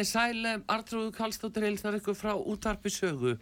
[0.00, 3.34] Komið þið sæl, Artrúðu Kallstóttir heilþar ykkur frá útvarpi sögu.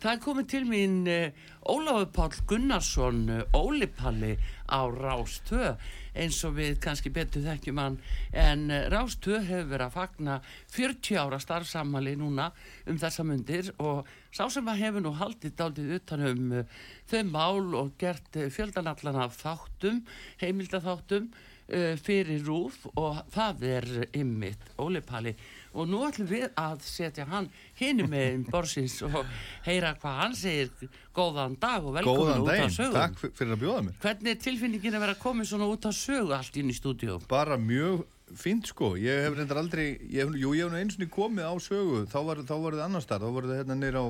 [0.00, 1.26] Það er komið til mín uh,
[1.68, 5.76] Ólafur Pál Gunnarsson, uh, Ólipalli á Rástöð,
[6.16, 7.98] eins og við kannski betur þekkjum hann,
[8.32, 10.38] en Rástöð hefur verið að fagna
[10.72, 12.48] 40 ára starfsamali núna
[12.88, 16.62] um þessa myndir og sá sem að hefur nú haldið daldið utanum
[17.10, 20.00] þau mál og gert fjöldanallan af þáttum,
[20.40, 21.28] heimildatháttum,
[21.66, 25.32] fyrir rúf og það er ymmit Ólipalli
[25.76, 29.18] og nú ætlum við að setja hann hinn með borsins og
[29.66, 30.90] heyra hvað hann segir.
[31.16, 33.96] Góðan dag og velkomin út af sögum Takk fyrir að bjóða mér.
[34.02, 37.18] Hvernig er tilfinningin að vera komið svona út af sögu allt inn í stúdíu?
[37.28, 38.06] Bara mjög
[38.36, 38.94] fint sko.
[39.00, 42.06] Ég hef reyndar aldrei, ég, jú ég hef eins og komið á sögu.
[42.12, 44.08] Þá var, þá var það annar starf, þá var það hérna nýra á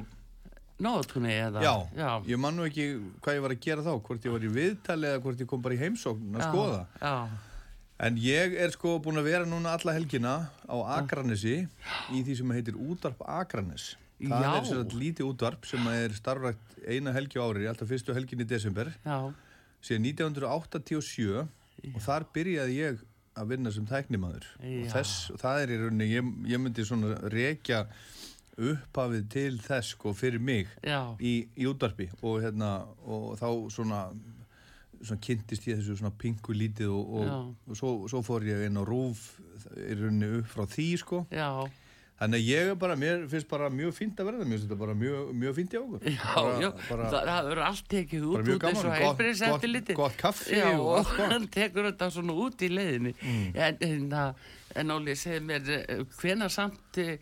[0.77, 1.63] Nótunni eða?
[1.65, 2.85] Já, já, ég man nú ekki
[3.25, 3.95] hvað ég var að gera þá.
[4.05, 6.83] Hvort ég var í viðtali eða hvort ég kom bara í heimsókn að skoða.
[7.01, 7.15] Já
[7.97, 10.35] En ég er sko búin að vera núna alla helgina
[10.69, 11.63] á Akranesi
[12.13, 13.95] í því sem heitir útvarp Akranes.
[14.21, 14.51] Það Já.
[14.53, 18.93] er svona lítið útvarp sem er starfrækt eina helgi ári, alltaf fyrstu helgin í desember,
[19.05, 19.33] Já.
[19.85, 21.47] síðan 1987 Já.
[21.95, 23.03] og þar byrjaði ég
[23.37, 24.47] að vinna sem tæknimaður.
[24.61, 27.85] Og þess, það er í rauninni, ég, ég myndi svona rekja
[28.57, 30.71] upphafið til þess sko fyrir mig
[31.21, 34.07] í, í útvarpi og, hérna, og þá svona
[35.03, 38.79] svona kynntist ég þessu svona pingu lítið og, og, og svo, svo fór ég inn
[38.81, 39.29] á rúf
[39.75, 41.25] í rauninni upp frá því sko.
[41.35, 41.51] Já.
[42.17, 44.79] þannig að ég er bara, mér finnst bara mjög fínt að verða, mér finnst þetta
[44.81, 46.07] bara mjög, mjög fínt í okkur.
[46.07, 49.97] Já, bara, já, bara, það, það verður allt tekið út út þessu heilbriðs eftir liti
[49.99, 53.17] Gott kaffi já, og allt gott hann tekur þetta svona út í leiðinni.
[53.21, 54.15] Mm.
[54.77, 57.15] en, Óli, segð mér eh, hvena samt uh,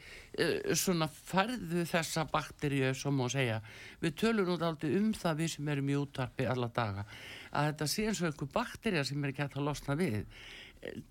[0.79, 3.61] svona færðu þessa bakteríu sem má segja,
[4.03, 7.07] við tölum nút aldrei um það við sem erum í útvarpi alla daga
[7.55, 10.21] að þetta sé eins og einhver bakterja sem er ekki hægt að losna við.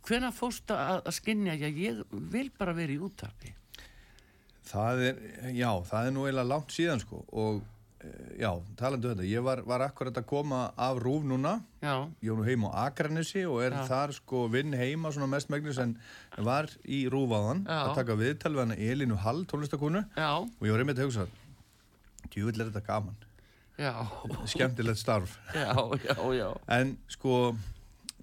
[0.05, 3.55] Hvena fórstu að, að skinja að ég vil bara vera í útarpi
[4.67, 5.21] það er
[5.55, 7.59] já, það er nú eiginlega langt síðan sko og
[8.03, 8.49] eh, já,
[8.79, 11.57] talandu um þetta ég var, var akkurat að koma af Rúf núna.
[11.83, 12.07] Já.
[12.23, 13.83] ég var nú heim á Akranissi og er já.
[13.89, 15.97] þar sko vinn heima svona mest megnis en
[16.37, 20.85] var í Rúf aðan að taka viðtal við hana Elinu Hall tónlistakonu og ég var
[20.85, 21.27] einmitt að hugsa
[22.29, 23.19] djúvill er þetta gaman
[24.51, 25.37] skemmtilegt starf.
[25.55, 25.73] Já,
[26.03, 26.49] já, já.
[26.77, 27.55] En sko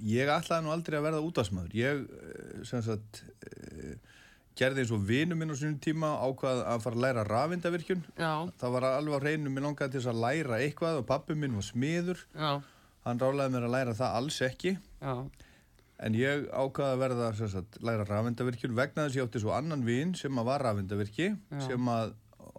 [0.07, 3.97] ég ætlaði nú aldrei að verða útastmaður ég eh, sem sagt eh,
[4.57, 8.03] gerði eins og vinu minn á svonum tíma ákvað að fara að læra rafindavirkjun
[8.61, 11.67] það var alveg á hreinu minn langaði til að læra eitthvað og pappi minn var
[11.67, 12.25] smiður.
[13.07, 14.75] Hann rálaði mér að læra það alls ekki.
[16.01, 19.85] En ég ákvaði að verða sagt, læra rafindavirkjun vegna þess að ég átti svo annan
[19.85, 21.31] vin sem að var rafindavirki
[21.67, 22.15] sem að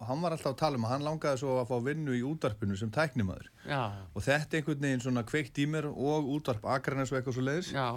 [0.08, 2.76] hann var alltaf að tala um að hann langaði svo að fá vinnu í útvarpinu
[2.78, 7.38] sem tæknimaður og þetta einhvern veginn svona kveikt í mér og útvarp Akranes og eitthvað
[7.38, 7.88] svo leiðis Já.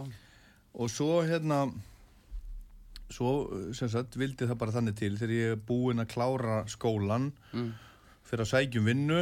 [0.74, 1.66] og svo hérna
[3.14, 3.32] svo
[3.78, 7.70] sem sagt vildi það bara þannig til þegar ég er búinn að klára skólan mm.
[8.26, 9.20] fyrir að sækjum vinnu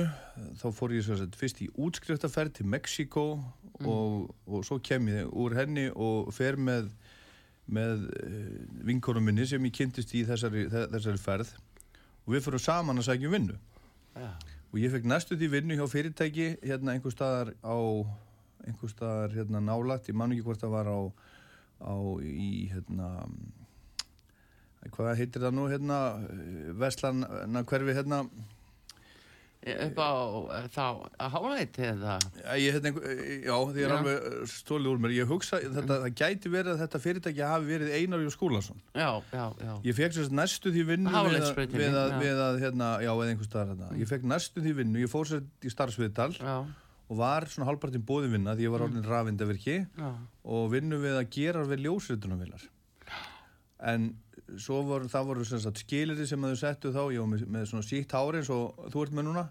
[0.61, 3.89] þá fór ég sagt, fyrst í útskriftaferð til Mexiko mm.
[3.89, 6.93] og, og svo kem ég úr henni og fer með
[7.71, 8.55] með eh,
[8.87, 11.53] vinkonum minni sem ég kynntist í þessari, þessari ferð
[12.23, 13.59] og við fyrir saman að sækja vinnu.
[14.13, 14.29] Ja.
[14.73, 17.77] og ég fekk næstu því vinnu hjá fyrirtæki hérna einhver staðar á
[18.67, 20.99] einhver staðar hérna nálagt ég man ekki hvort það var á,
[21.81, 23.09] á í hérna
[24.93, 25.99] hvað heitir það nú hérna
[26.77, 27.25] Veslan
[27.69, 28.23] hverfi hérna
[29.63, 30.11] upp á
[30.73, 30.85] þá
[31.23, 32.17] að hálæti eða?
[32.59, 32.91] Ég, hérna,
[33.45, 33.95] já, því er já.
[33.97, 35.15] alveg stólið úr mér.
[35.15, 38.83] Ég hugsa, þetta, það gæti verið að þetta fyrirtæki hafi verið Einar Jó Skúlason.
[38.91, 39.73] Já, já, já.
[39.87, 43.29] Ég fekk sérst næstu því vinnu við að, við að, við að hérna, já, eða
[43.31, 43.91] einhver staðar hérna.
[44.01, 48.31] ég fekk næstu því vinnu, ég fór sérst í starfsviðdal og var svona halvpartin bóði
[48.33, 49.79] vinna því ég var orðin rafindavirki
[50.43, 52.69] og vinnu við að gera við ljósritunarvillar
[53.91, 54.13] en
[54.59, 55.45] svo voru, það voru
[55.83, 59.05] skilirði sem þau settu þá ég var með, með svona síkt hári eins og þú
[59.05, 59.45] ert með núna.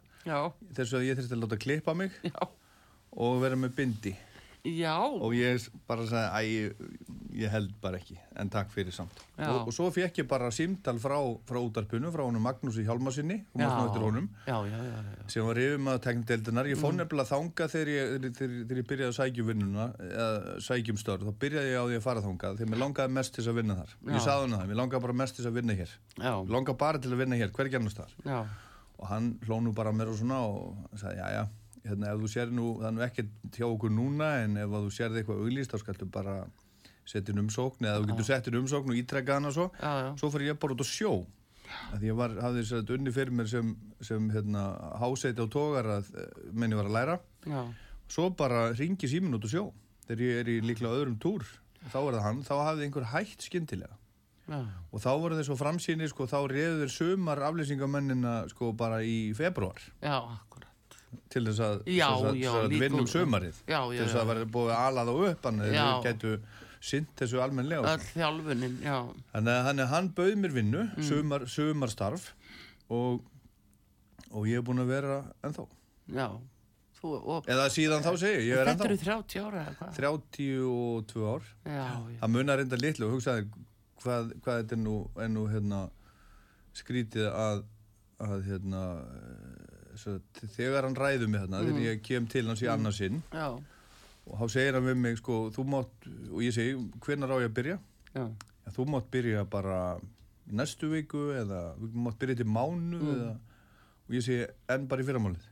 [0.76, 2.42] Þess að ég þurfti að láta klippa mig Já.
[3.18, 4.12] og vera með bindi
[4.62, 4.94] Já.
[4.94, 6.90] og ég bara sagði æ,
[7.34, 9.18] ég held bara ekki en takk fyrir samt.
[9.42, 11.16] Og, og svo fekk ég bara símtal frá,
[11.48, 13.40] frá útarpunum frá honum Magnúsi Hjálmarsinni
[14.06, 14.54] honum, já,
[15.26, 17.02] sem var yfir maður teknideldunar ég fór mm.
[17.02, 21.40] nefnilega þanga þegar ég, þegar, þegar ég byrjaði að sækjum vinnuna eða sækjum störð, þá
[21.46, 23.96] byrjaði ég á því að fara þanga þegar mér langaði mest til að vinna þar.
[24.12, 25.96] Ég saði hann það, mér langaði bara mest til að vinna hér.
[26.22, 28.46] Langaði bara til að vinna hér, hver gernast þar
[29.02, 31.42] og hann hlónu bara mér og svona og sagði já já
[31.87, 34.90] hérna, ef þú sér nú, það er nú ekkert hjá okkur núna en ef þú
[34.94, 36.34] sér þig eitthvað auglýst þá skaltu bara
[37.08, 39.70] setja inn umsókn eða þú getur sett inn umsókn og ítrekka hana svo.
[39.81, 40.11] Já, já.
[40.20, 41.14] svo fyrir ég bara út á sjó.
[41.96, 43.73] Því ég var, hafði þess að unni fyrir mér sem,
[44.05, 44.67] sem hérna,
[45.00, 47.19] hásæti á tógar að eh, menni var að læra.
[47.49, 47.62] Já.
[48.12, 49.70] svo bara ringi símin út á sjó.
[50.06, 51.46] Þegar ég er í líklega öðrum túr
[51.90, 53.99] þá er það hann, þá hafði einhver hægt skindilega
[54.52, 59.79] og þá voru þeir svo framsýni sko, þá reyður sumar aflýsingamennina sko bara í februar
[60.02, 60.71] já, akkurat
[61.32, 64.74] til þess að, já, að, já, að vinnum sömarið já, til þess að vera búið
[64.76, 66.36] alað og upp þannig að þau getu
[66.82, 68.78] synd þessu almenlega þjálfunin,
[69.32, 71.04] þannig að hann bauð mér vinnu mm.
[71.06, 72.32] sömar, sömarstarf
[72.92, 73.20] og,
[74.32, 75.68] og ég er búin að vera ennþá.
[76.12, 76.26] Já
[77.02, 77.16] Þú,
[77.50, 79.62] eða síðan þá segi ég þetta eru 30 ára
[79.96, 81.48] 32 ár.
[81.66, 82.18] Já, já.
[82.20, 83.48] það munar reynda litlu og hugsaði
[84.04, 85.80] hvað, hvað þetta er nú, er nú hérna,
[86.78, 87.64] skrítið að,
[88.22, 88.84] að hérna,
[90.56, 91.69] þegar hann ræður mig þarna mm.
[91.69, 92.75] þegar ég kem til hans í mm.
[92.75, 97.37] annarsinn og þá segir hann við mig sko, þú mátt, og ég segi hvernig á
[97.43, 97.78] ég að byrja
[98.12, 98.25] Já.
[98.26, 99.78] Já, þú mátt byrja bara
[100.46, 103.12] í næstu viku eða þú mátt byrja til mánu mm.
[103.16, 103.32] eða,
[104.06, 105.50] og ég segi enn bara í fyrramálið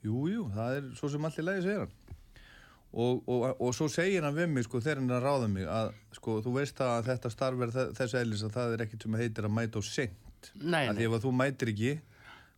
[0.00, 1.96] jújú, jú, það er svo sem allir lægi segir hann
[2.90, 6.40] og, og, og svo segir hann við mig sko þegar hann ráða mig að sko
[6.44, 9.54] þú veist að þetta starf er þess aðeins að það er ekkert sem heitir að
[9.58, 11.92] mæta og senkt að því ef þú mætir ekki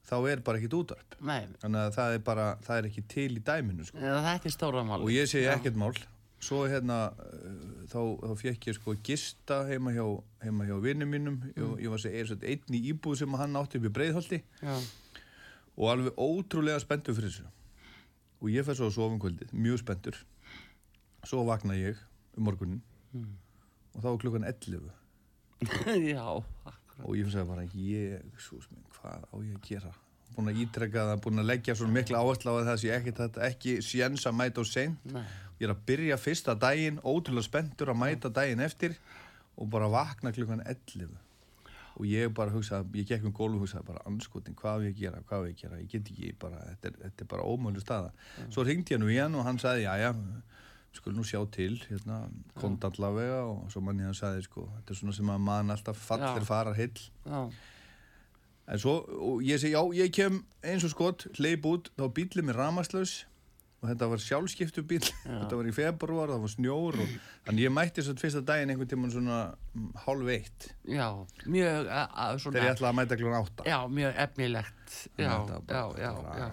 [0.09, 1.17] þá er bara ekkit útvarp.
[1.23, 1.47] Nei.
[1.63, 4.01] þannig að það er bara, það er ekki til í dæminu sko.
[4.03, 5.95] þetta er stóra mál og ég segi ekkert mál.
[6.43, 10.03] Svo hérna uh, þá, þá fekk ég sko gista heima hjá,
[10.43, 11.37] heima hjá vinnum mínum.
[11.39, 11.53] Mm.
[11.55, 16.19] ég, ég var sér einn í íbúð sem hann átti upp í Breiðholti og alveg
[16.19, 17.47] ótrúlega spenntur fyrir þessu.
[18.43, 20.19] Og ég fær svo að sofa um kvöldið mjög spenntur.
[21.23, 22.01] Svo vakna ég
[22.37, 22.83] um morgunin
[23.15, 23.31] mm.
[23.95, 24.91] og þá var klukkan 11
[26.13, 26.27] já
[27.01, 28.27] og ég finnst að bara ég,
[28.73, 29.93] minn, hvað á ég að gera?
[30.33, 33.17] Búin að ítrekka það, búin að leggja svona mikla áherslu á það sem ég ekki,
[33.19, 37.93] þetta, ekki séns að mæta og sen ég er að byrja fyrsta daginn, ótrúlega spenntur
[37.93, 38.97] að mæta daginn eftir
[39.61, 41.11] og bara vakna klukkan 11
[41.93, 45.21] og ég bara hugsaði, ég gekk um gólf og hugsaði bara anskotin, hvað ég gera,
[45.29, 45.81] hvað ég gera?
[45.83, 48.15] Ég get ekki bara, þetta er, þetta er bara ómölu staða.
[48.49, 50.15] Svo ringdi ég nú í hann og hann sagði, já já
[50.97, 52.23] skulum nú sjá til hérna,
[52.59, 56.01] kont allavega og svo mann að sagði sko, þetta er svona sem að mann alltaf
[56.09, 61.67] fallir farar hill en svo, og ég segi já, ég kem eins og skott, hleyp
[61.69, 63.23] út þá bílið mér ramaslaus
[63.83, 65.03] og þetta var sjálfskiptu bíl
[65.41, 67.17] þetta var í februar, það var snjór og,
[67.49, 70.69] þannig ég mætti þess að fyrsta daginn einhvern tíman svona mm, hálf eitt.
[70.87, 71.07] Já,
[71.51, 73.67] mjög þegar ég ætlaði að mæta klón átta.
[73.67, 74.97] Já, mjög efnilegt.
[75.19, 75.33] Já,
[75.73, 76.47] já, já, já.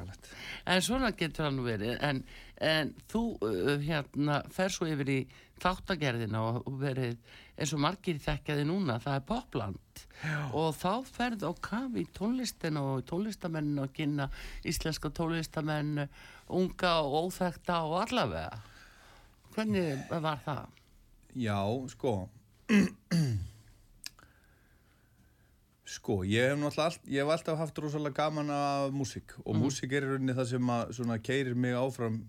[0.73, 2.23] en svona getur nú verið en
[2.59, 5.19] en þú uh, hérna fer svo yfir í
[5.59, 7.17] þáttagerðina og verið
[7.59, 10.39] eins og margir þekkjaði núna, það er popland Já.
[10.55, 14.29] og þá ferð og kafi í tónlistin og tónlistamenn og kynna
[14.67, 16.07] íslenska tónlistamenn
[16.47, 18.61] unga og óþekta og allavega
[19.55, 20.65] hvernig var það?
[21.35, 21.59] Já,
[21.95, 22.17] sko
[25.89, 29.63] Sko, ég hef náttúrulega all, ég hef alltaf haft rosalega gaman af músík og mm.
[29.63, 32.19] músík er í rauninni það sem að svona keirir mig áfram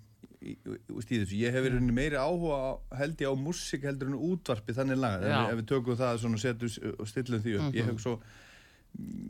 [0.40, 1.38] í, í, þessu.
[1.38, 2.60] Ég hef verið meiri áhuga
[3.00, 6.40] held ég á músík heldur en útvarpi þannig laga, ef, ef við tökum það og
[6.44, 7.62] setjum og stillum því upp.
[7.62, 7.78] Mm -hmm.
[7.80, 8.20] Ég hef svo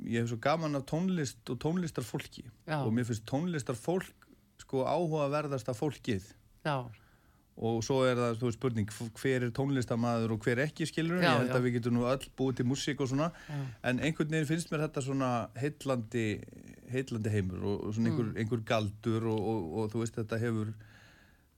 [0.08, 2.80] ég hef svo gaman af tónlist og tónlistarfólki Já.
[2.80, 6.24] og mér finnst tónlistarfólk sko áhuga verðast af fólkið
[6.64, 6.88] Já
[7.60, 11.42] og svo er það veist, spurning hver er tónlistamæður og hver ekki skilur já, ég
[11.42, 13.28] held að við getum nú öll búið til músík og svona
[13.84, 16.26] en einhvern veginn finnst mér þetta svona heillandi,
[16.92, 18.38] heillandi heimur og, og svona einhver, mm.
[18.40, 20.72] einhver galdur og, og, og þú veist þetta hefur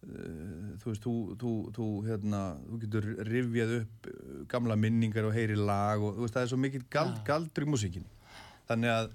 [0.03, 5.59] þú veist, þú, þú, þú, hérna, þú getur rivjað upp eh, gamla minningar og heyri
[5.59, 8.09] lag og veist, það er svo mikið gald, galdur í músíkin
[8.71, 9.13] þannig að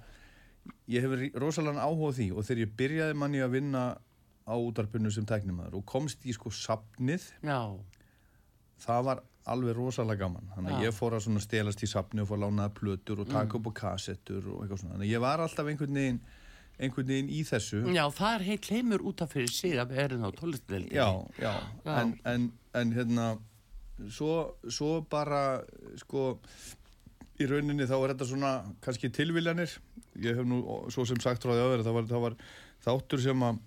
[0.92, 3.86] ég hefur rosalega áhuga því og þegar ég byrjaði manni að vinna
[4.48, 7.60] á útarpunnu sem tæknumæður og komst í sko sapnið Já.
[8.84, 10.50] það var alveg rosalega gaman.
[10.56, 13.60] Þannig að ég fór að stelast í sapni og fór að lánaða plötur og taka
[13.60, 16.20] upp á kassettur og eitthvað svona, þannig að ég var alltaf einhvern veginn
[16.78, 20.26] einhvern veginn í þessu Já, það er heilt heimur út af fyrir sig að erum
[20.26, 20.94] á tónlistveldi.
[20.94, 21.08] já,
[21.42, 21.54] já,
[21.86, 21.94] Já.
[22.02, 23.30] En, en, en hérna
[24.14, 24.34] svo,
[24.70, 25.62] svo bara
[25.98, 26.36] sko
[27.42, 28.52] í rauninni þá er þetta svona
[28.86, 29.74] kannski tilviljanir
[30.22, 30.62] ég hef nú
[30.94, 32.38] svo sem sagt frá því áður að það var, það var
[32.88, 33.60] þáttur sem að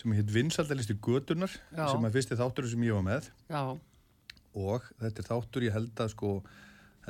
[0.00, 1.86] sem heit vinsaldalisti götunar Já.
[1.92, 3.62] sem er fyrsti þáttur sem ég var með Já,
[4.56, 6.32] og þetta er þáttur ég held að sko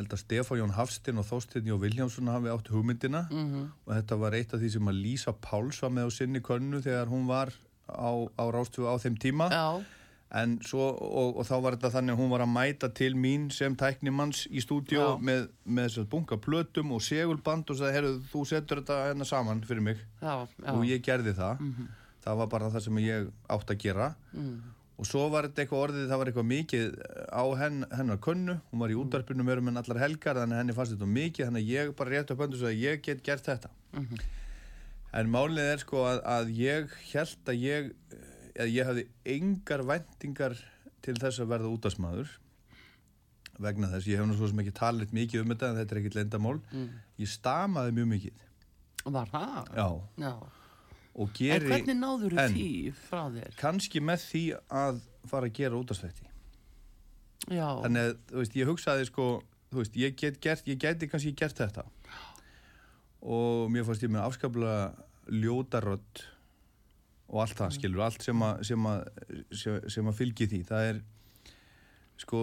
[0.00, 3.26] held að Stefán Jón Hafstinn og Þósteinn Jó Viljámsson hafi átt hugmyndina.
[3.30, 6.40] Mhm, og þetta var eitt af því sem að Lísa Páls var með á sinni
[6.40, 7.52] könnu þegar hún var
[7.90, 9.50] á, á Rástfjögu á þeim tíma.
[9.50, 9.82] Já,
[10.30, 13.48] en svo og, og þá var þetta þannig að hún var að mæta til mín
[13.50, 15.14] sem tæknimanns í stúdíó Já.
[15.18, 19.26] með, með þess að bunga plötum og segulband og sagði, herru, þú setur þetta hérna
[19.26, 20.04] saman fyrir mig.
[20.22, 20.70] Já, já.
[20.70, 21.64] og ég gerði það.
[22.20, 24.14] Það var bara það sem ég átt að gera.
[24.36, 24.60] Mm.
[25.00, 26.90] Og svo var þetta eitthvað orðið það var eitthvað mikið
[27.32, 28.56] á henn, hennar könnu.
[28.70, 31.46] Hún var í útvarpinu meirum en allar helgar þannig henni fannst þetta mikið.
[31.48, 33.70] Þannig að ég bara rétt upp öndu svo að ég get gert þetta.
[35.16, 37.88] En málið er sko að, að ég held að ég
[38.60, 39.06] að ég hafði
[39.38, 40.54] engar væntingar
[41.02, 42.36] til þess að verða útastmaður
[43.60, 45.98] vegna þess, ég hef nú svo sem ekki talið mikið um þetta en þetta er
[46.00, 46.54] ekkit lendamál
[47.20, 48.46] ég stamaði mjög mikið.
[49.16, 49.58] Var það?
[49.76, 49.88] já,
[50.24, 50.32] Já.
[51.14, 52.68] Og En geri hvernig náður en- því
[53.08, 53.54] frá þér?
[53.58, 56.26] kannski með því að fara að gera útastætti
[57.50, 59.26] Já, þannig að, þú veist, ég hugsaði sko
[59.72, 61.84] þú veist, ég get gert, ég geti kannski gert þetta.
[63.22, 64.94] Og mér fannst ég með afskaplega
[65.30, 66.22] ljótarödd
[67.30, 69.00] og allt það, skilur, allt sem að sem að,
[69.54, 70.60] sem, að fylgi því.
[70.68, 71.00] Það er
[72.20, 72.40] sko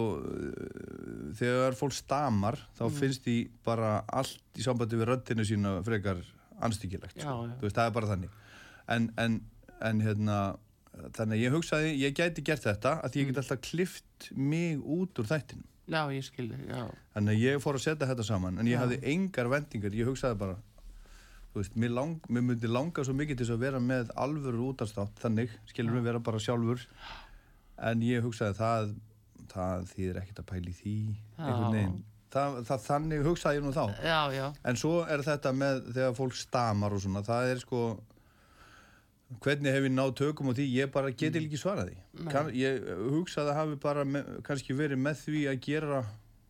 [1.38, 6.22] þegar fólk stamar þá finnst því bara allt í sambandi við röddinu sína frekar
[6.66, 7.46] anstyggilegt, Já, sko.
[7.46, 7.54] já.
[7.60, 8.30] þú veist, það er bara þannig
[8.94, 9.40] en, en,
[9.84, 10.38] en hérna
[11.14, 14.80] þannig að ég hugsaði, ég gæti gert þetta að því ég get alltaf klift mig
[14.82, 16.86] út úr þættinu já, ég skilði, já.
[17.14, 18.84] Þannig að ég fór að setja þetta saman en ég Já.
[18.84, 20.58] hafði engar vendingar, ég hugsaði bara
[21.52, 25.22] þú veist, mér, lang, mér myndi langa svo mikið til að vera með alvöru útastátt
[25.22, 26.84] þannig, skilur við vera bara sjálfur.
[27.88, 28.92] En ég hugsaði það
[29.48, 30.94] það þýðir ekkert að pæli því
[31.38, 31.72] einhvern Já.
[31.78, 31.98] veginn.
[32.28, 33.84] Það, það, þannig hugsaði ég nú þá.
[34.04, 37.82] Já, já, en svo er þetta með þegar fólk stamar og svona, það er sko
[39.44, 41.46] hvernig hef ég náð tökum á því ég bara geti Mm.
[41.48, 42.80] ekki svarað því kan, ég
[43.12, 46.04] hugsaði að hafi bara með, kannski verið með því að gera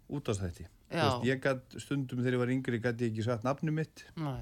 [0.08, 1.02] útastætti Já.
[1.02, 4.38] veist, ég gætt stundum þegar ég var yngri gæti ég ekki sagt nafni mitt næ.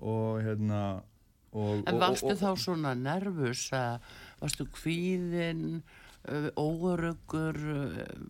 [0.00, 1.02] og hérna
[1.52, 4.00] og, En og, varstu og, þá svona nervus að
[4.40, 5.82] varstu kvíðinn,
[6.60, 7.56] óöruggur?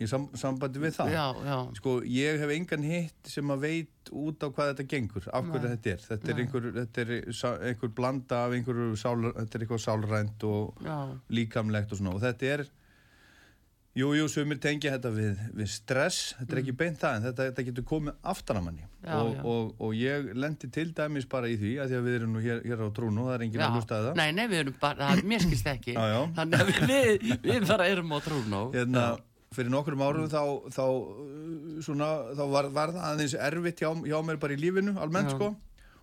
[0.01, 1.13] í sam, sambandi við það?
[1.15, 5.27] Já, já, sko ég hef engan hitt sem að veit út á hvað þetta gengur
[5.33, 6.05] af hverju þetta er.
[6.07, 6.43] Þetta er Nei.
[6.45, 7.13] einhver, þetta er
[7.71, 10.99] einhver blanda af einhverju sál, þetta er eitthvað sálrænt og já,
[11.35, 12.15] líkamlegt og svona.
[12.15, 12.65] Og þetta er
[13.99, 17.47] jú, jú, sumir tengja þetta við, við stress, þetta er ekki beint það en þetta,
[17.51, 19.09] þetta getur komið aftan að manni Mm.
[19.09, 19.43] Já, og, já.
[19.49, 22.41] Og, og ég lendi til dæmis bara í því að því að við erum nú
[22.45, 24.75] hér, hér á trúnu það er enginn að hlusta að það Nei, nei, við erum
[24.83, 25.95] bara, það- mér skilst ekki.
[26.13, 26.19] Já.
[26.37, 28.61] Þannig að við, við bara erum á trúnó.
[28.75, 29.05] hérna,
[29.57, 30.43] fyrir nokkrum árum þá,
[30.77, 30.85] þá,
[31.87, 35.49] svona, þá var, var það aðeins erfitt hjá, hjá mér bara í lífinu almennt sko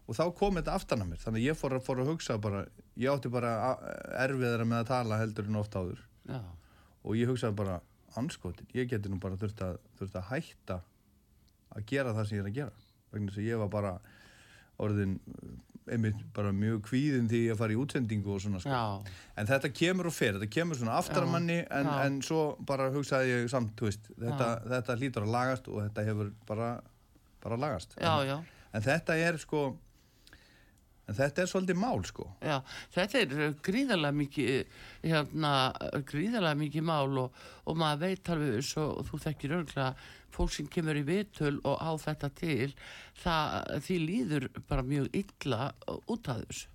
[0.07, 2.37] og þá kom þetta aftan að mér þannig að ég fór, að- fór að hugsa
[2.41, 2.65] bara
[2.97, 3.53] ég átti bara
[4.25, 6.41] erfiðara með að tala heldur en oft áður Já,
[7.03, 7.79] og ég hugsaði bara
[8.17, 10.81] anskotin, ég geti nú bara þurft að, þurft að hætta
[11.75, 12.85] að gera það sem ég er að gera.
[13.13, 13.93] Vegna þess að ég var bara
[14.83, 15.55] orðin uh,
[15.93, 18.81] einmitt bara mjög kvíðin því að fara í útsendingu og svona sko.
[19.39, 22.89] en þetta kemur og fer, þetta kemur svona aftar að manni en, en svo bara
[22.91, 26.69] hugsaði ég samt, þú veist, þetta, þetta hlýtur að lagast og þetta hefur bara,
[27.43, 27.95] bara lagast.
[28.01, 28.65] Já, en, já.
[28.75, 29.63] en þetta er sko
[31.07, 32.57] en þetta er svolítið mál sko Já,
[32.95, 35.51] þetta er uh, gríðarlega mikið, hérna,
[35.87, 39.91] uh, gríðarlega mikið mál og, og maður veit alveg eins og þú þekkir örgulega
[40.37, 42.71] fólk sem kemur í vitul og á þetta til,
[43.23, 45.71] það, því líður bara mjög illa
[46.05, 46.67] út af þessu.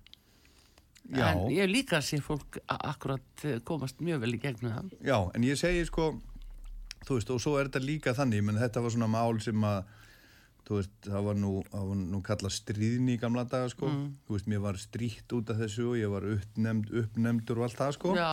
[1.13, 1.25] Já.
[1.29, 4.91] En ég líka sé fólk akkurat komast mjög vel í gegnum það.
[5.03, 6.13] Já, en ég segi sko
[7.03, 9.81] þú veist, og svo er þetta líka þannig menn þetta var svona mál sem að
[10.69, 13.89] veist, það var nú, var nú kallað stríðni í gamla daga sko.
[14.27, 17.79] Þú veist, mér var strítt út af þessu og ég var uppnefnd, uppnefndur og allt
[17.81, 18.15] það sko.
[18.15, 18.31] Já,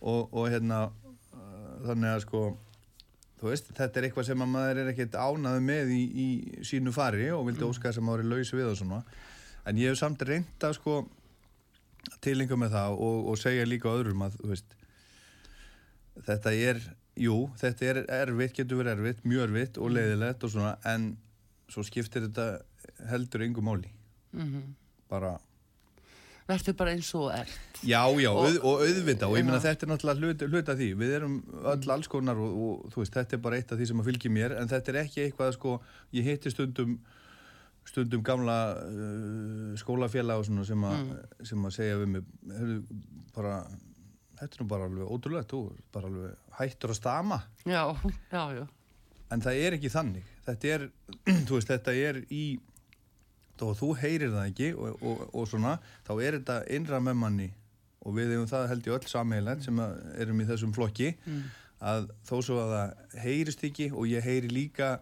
[0.00, 2.42] og, og hérna uh, þannig að sko
[3.40, 6.28] þú veist, þetta er eitthvað sem að maður er ekkert ánaði með í, í
[6.66, 9.00] sínu fari og vildi óska sem maður er laus við og svona.
[9.68, 11.02] En ég hef samt reynda sko
[12.24, 14.76] tilenga með það og, og segja líka öðrum að þú veist
[16.26, 16.80] þetta er,
[17.20, 21.10] jú, þetta er erfitt, getur verið erfitt, mjög erfitt og leiðilegt og svona, en
[21.70, 22.48] svo skiptir þetta
[23.10, 23.92] heldur yngu máli.
[24.36, 24.74] Mhm,
[25.10, 25.36] bara
[26.50, 27.50] Verður bara eins og er
[27.86, 30.88] Já, já, og, og auðvita og ég meina þetta er náttúrulega hlut, hlut af því.
[30.98, 31.36] Við erum
[31.72, 34.10] öll alls konar og, og þú veist, þetta er bara eitt af því sem að
[34.10, 35.76] fylgja mér en þetta er ekki eitthvað, sko,
[36.16, 36.98] ég hitti stundum
[37.88, 41.38] stundum gamla uh, skólafélag og svona sem, a, mm.
[41.48, 42.26] sem að segja við mig
[42.58, 42.82] hefur
[43.38, 43.54] bara
[44.40, 45.62] þetta er nú bara alveg ótrúlega, þú
[45.94, 47.40] bara alveg hættur að stama.
[47.64, 47.84] Já,
[48.34, 48.66] já, já
[49.30, 50.88] En það er ekki þannig þetta er,
[51.46, 52.44] þú veist, þetta er í
[53.60, 55.74] og þú heyrir það ekki og, og, og svona,
[56.06, 57.48] þá er þetta innra með manni
[58.00, 59.80] og við hefum það held í öll sammeilend sem
[60.16, 61.40] erum í þessum flokki mm.
[61.90, 64.94] að þó svo að það heyrist ekki og ég heyri líka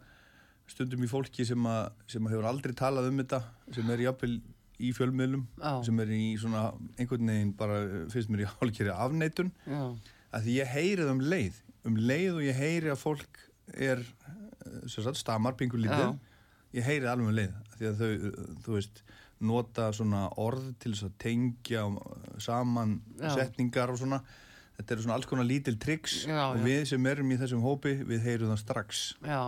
[0.68, 3.42] stundum í fólki sem, að, sem að hefur aldrei talað um þetta
[3.76, 4.34] sem er jápil
[4.78, 5.80] í fjölmiðlum oh.
[5.86, 6.68] sem er í svona
[6.98, 7.80] einhvern veginn bara
[8.12, 9.94] finnst mér í hálfkeri afneitun oh.
[10.34, 13.44] að því ég heyri það um leið um leið og ég heyri að fólk
[13.74, 14.02] er
[14.88, 16.16] sagt, stamar, pingur lítið
[16.76, 19.00] ég heyri alveg með leið því að þau, þú veist,
[19.48, 21.86] nota svona orð til þess að tengja
[22.42, 23.30] saman já.
[23.36, 24.20] setningar og svona.
[24.78, 27.96] Þetta eru svona alls konar lítil triks já, og við sem erum í þessum hópi
[28.06, 29.00] við heyrum það strax.
[29.26, 29.40] Já,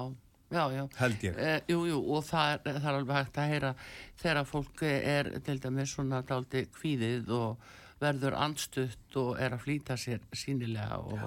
[0.98, 1.36] held ég.
[1.38, 3.74] E, jú, jú, og það er, það er alveg hægt að heyra
[4.22, 7.68] þegar fólk er til dæmis svona daldi kvíðið og
[8.00, 11.22] verður andstutt og er að flýta sér sínilega og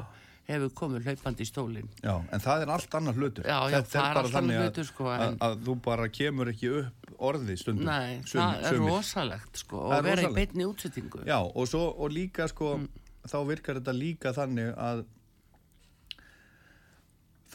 [0.47, 4.07] hefur komið hlaupandi í stólinn Já, en það er allt annar hlutur Já, já, það
[4.09, 5.21] er allt annar hlutur sko en...
[5.21, 8.91] að, að þú bara kemur ekki upp orði stundum Nei, sum, það er sumir.
[8.91, 12.89] rosalegt sko og vera í beitni útsettingu Já, og, svo, og líka sko mm.
[13.31, 15.05] þá virkar þetta líka þannig að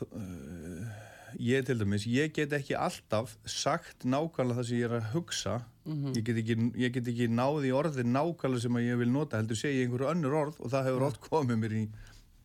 [0.08, 0.96] uh,
[1.36, 5.56] ég til dæmis, ég get ekki alltaf sagt nákvæmlega það sem ég er að hugsa
[5.84, 6.16] mm -hmm.
[6.16, 9.84] ég, get ekki, ég get ekki náði orði nákvæmlega sem ég vil nota heldur segja
[9.84, 11.08] einhverju önnur orð og það hefur mm.
[11.12, 11.88] oft komið mér í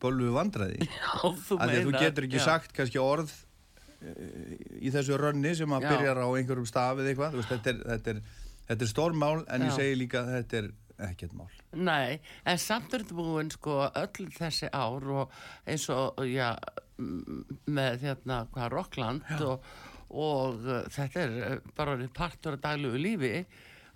[0.03, 1.09] bölvu vandræði Já,
[1.47, 2.45] þú meina Þú getur ekki já.
[2.45, 7.51] sagt kannski orð uh, í þessu rönni sem að byrjar á einhverjum stafið eitthvað veist,
[7.51, 9.69] þetta, er, þetta, er, þetta er stórmál en já.
[9.69, 10.71] ég segi líka að þetta er
[11.09, 16.21] ekkert mál Nei, en samt er þetta búin sko öll þessi ár og eins og
[16.29, 16.53] já,
[16.99, 19.67] með hérna hvað Rokkland og,
[20.13, 23.35] og uh, þetta er uh, bara partur af daglugu lífi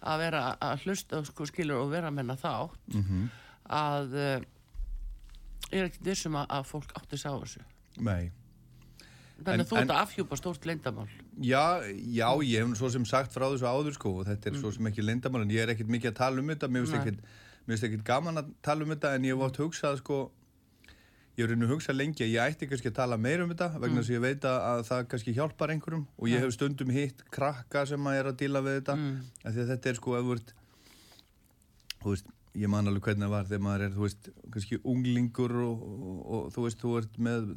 [0.07, 3.29] að vera að hlusta sko skilur og vera að menna þátt mm -hmm.
[3.77, 4.17] að
[5.71, 7.63] ég er ekkert vissum að, að fólk átti sá þessu.
[8.03, 8.29] Nei.
[9.37, 11.05] Þannig að þú ert að afhjúpa stórt leindamál
[11.45, 14.61] Já, já, ég hef svo sem sagt frá þessu áður sko og þetta er mm.
[14.63, 16.69] svo sem ekki leindamál en ég er ekkert mikið að tala um þetta.
[16.73, 16.87] Mér
[17.67, 20.17] finnst ekkert gaman að tala um þetta en ég hef átt hugsað sko
[21.37, 24.01] ég hef reynið hugsað lengi að ég ætti kannski að tala meira um þetta vegna
[24.01, 24.15] þess mm.
[24.15, 26.07] að ég veit að það kannski hjálpar einhverjum.
[26.17, 29.13] Og ég hef stundum hitt krakka sem að er að díla við þetta mm.
[29.43, 30.33] að þetta er sko að
[32.01, 35.55] þú veist ég man alveg hvernig það var þegar maður er, þú veist, kannski unglingur
[35.63, 37.51] og, og, og þú veist, þú ert með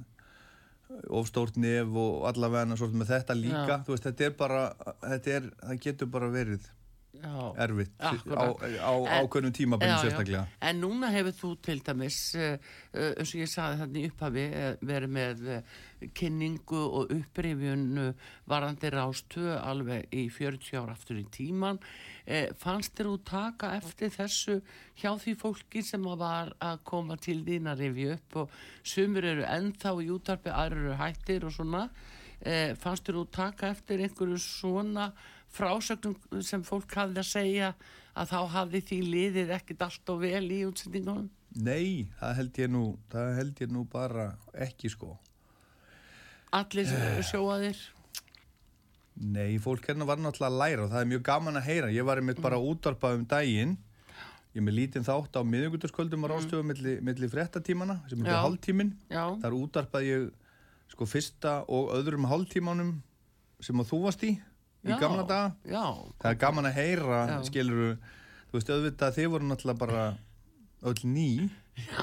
[1.21, 3.81] ofstórt nef og allavega svona með þetta líka, Já.
[3.87, 4.63] þú veist, þetta er bara,
[5.07, 6.69] þetta er, það getur bara verið
[7.11, 8.63] erfitt akkurat.
[8.79, 10.45] á, ákveðnum tímabæðin sérstaklega.
[10.63, 12.55] En núna hefur þú til dæmis uh,
[12.95, 15.43] uh, eins og ég saði þannig upphafi uh, verið með
[16.17, 18.15] kynningu og upprifjun
[18.49, 21.77] varandi rástu alveg í 40 ára aftur í tíman
[22.57, 24.55] fannst þér þú taka eftir þessu
[24.97, 29.45] hjá því fólki sem var að koma til þín að rifja upp og sumur eru
[29.45, 31.83] ennþá í útarpi aðra eru hættir og svona.
[32.81, 35.11] Fannst þér þú taka eftir einhverju svona
[35.55, 37.73] frásögnum sem fólk hafði að segja
[38.15, 41.29] að þá hafði því liðið ekkert allt og vel í útsendingunum?
[41.51, 45.17] Nei, það held ég nú, held ég nú bara ekki sko.
[46.55, 47.79] Allir uh, sjóaðir?
[49.21, 51.93] Nei, fólk hérna var náttúrulega að læra og það er mjög gaman að heyra.
[51.93, 52.47] Ég var einmitt mm.
[52.47, 53.75] bara útvarpað um daginn,
[54.55, 56.71] ég með lítinn þátt á miðugundurskvöldum rástöfu mm.
[56.71, 58.95] millir milli frettatímana, sem er hálftímin.
[59.11, 60.31] Þar útvarpað ég
[60.91, 62.95] sko fyrsta og öðrum hálftímanum
[63.63, 64.33] sem að þú varst í
[64.87, 65.55] í gamla daga.
[65.69, 65.85] Já,
[66.23, 67.91] það er gaman að heyra skiluru,
[68.51, 70.05] þú veist auðvitað þið voru náttúrulega bara
[70.91, 71.31] öll ný.
[71.81, 72.03] Já,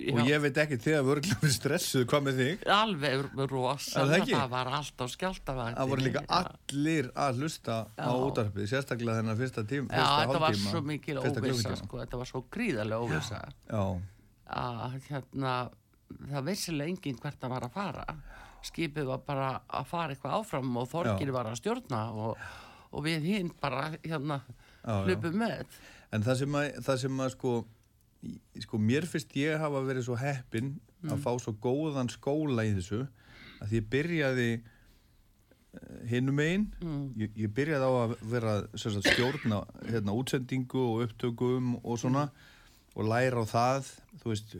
[0.00, 0.14] já.
[0.14, 2.62] og ég veit ekki þegar vörglega við stressuð hvað með þig?
[2.72, 8.68] Alveg rosalega, það, það var alltaf skjált það voru líka allir að hlusta á útarpið,
[8.70, 13.04] sérstaklega þennan fyrsta tím já, þetta var svo mikil óvisa sko, þetta var svo gríðarlega
[13.04, 13.42] óvisa
[14.48, 15.54] að hérna
[16.08, 18.06] það veissilega enginn hvert að var að fara
[18.66, 22.48] skipið var bara að fara eitthvað áfram og þorgir var að stjórna og,
[22.90, 24.42] og við hinn bara hérna
[24.82, 25.66] hlupum með
[26.08, 27.50] En það sem að, það sem að sko,
[28.64, 30.70] sko mér finnst ég hafa verið svo heppin
[31.02, 31.12] mm.
[31.12, 33.02] að fá svo góðan skóla í þessu
[33.60, 37.02] að ég byrjaði eh, hinnum einn mm.
[37.20, 42.46] ég, ég byrjaði á að vera sagt, stjórna hérna, útsendingu og upptökum og svona mm.
[42.96, 43.92] og læra á það
[44.22, 44.58] þú veist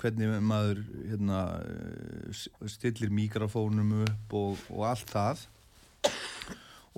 [0.00, 1.40] hvernig maður hérna,
[2.68, 5.44] stillir mikrofónum upp og, og allt það.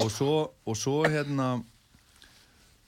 [0.03, 0.33] Og svo,
[0.67, 1.55] og svo hérna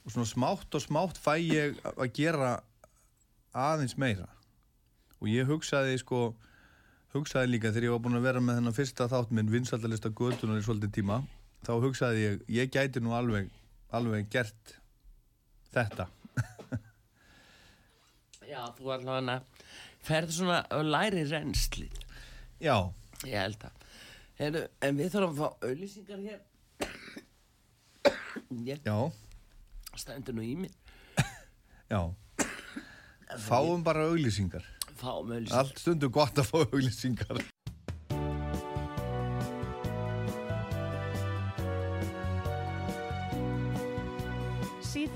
[0.05, 2.59] og svona smátt og smátt fæ ég að gera
[3.53, 4.29] aðeins meira.
[5.21, 6.31] Og ég hugsaði sko
[7.15, 10.61] hugsaði líka þegar ég var búin að vera með þennan fyrsta þátt minn vinsaldalista gödunar
[10.61, 11.23] í svolítið tíma
[11.67, 13.49] þá hugsaði ég, ég gæti nú alveg
[13.95, 14.75] alveg gert
[15.73, 16.09] þetta
[18.49, 19.41] Já, þú allavega
[20.09, 21.99] ferður svona og læri reynslið
[22.63, 22.77] Já.
[23.27, 23.85] Ég held að.
[24.39, 26.41] Heru, En við þurfum að fá auðlýsingar hér.
[28.67, 28.97] Ég Já.
[29.99, 30.75] stendur nú í mér.
[31.91, 32.01] Já.
[33.49, 34.65] Fáum bara auglýsingar.
[34.99, 37.43] Fáum auðlýsingar Allt stundu gott að fá auglýsingar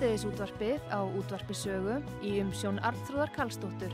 [0.02, 3.92] Síðdeðis útvarpið á útvarpisögu í umsjón Arnþróðar Karlsdóttur.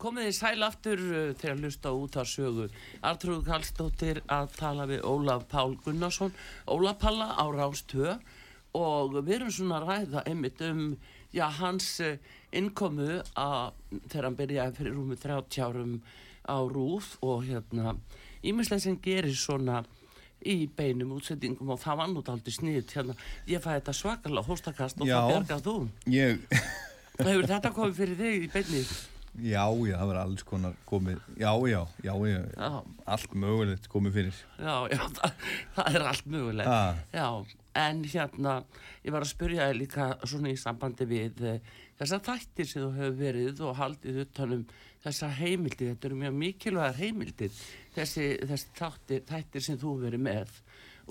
[0.00, 1.04] komið þið sæl aftur
[1.38, 2.66] til að hlusta út á sögu.
[3.06, 6.34] Artrúð Kallstóttir að tala við Ólaf Pál Gunnarsson,
[6.66, 8.18] Ólaf Palla á Rástöð
[8.74, 10.84] og við erum svona að ræða einmitt um
[11.30, 12.18] já, hans uh,
[12.56, 13.70] innkomu að
[14.10, 15.94] þegar hann byrjaði fyrir rúmi 30 árum
[16.48, 17.94] á Rúð og hérna
[18.42, 19.82] ímislega sem gerir svona
[20.40, 23.14] í beinum útsettingum og það var nút aldrei sniðt hérna,
[23.50, 25.18] ég fæði þetta svakalega hóstakast og Já.
[25.20, 25.74] það bergað þú
[26.14, 26.44] Ég
[27.20, 28.82] Hefur þetta komið fyrir þig í beinni?
[29.44, 32.70] Já, já, það var alls konar komið Já, já, já, já, Já.
[33.14, 35.36] allt mögulegt komið fyrir Já, já, það,
[35.76, 36.72] það er allt mögulegt.
[36.72, 37.04] Ah.
[37.12, 37.28] Já,
[37.78, 38.60] en hérna,
[39.04, 41.58] ég var að spyrja þig líka svona í sambandi við uh,
[42.00, 44.64] þessar þættir sem þú hefur verið og haldið utanum
[45.04, 47.60] þessar heimildir, þetta eru mjög mikilvægar heimildir,
[47.96, 50.56] þessi, þessi þáttir, þættir sem þú verið með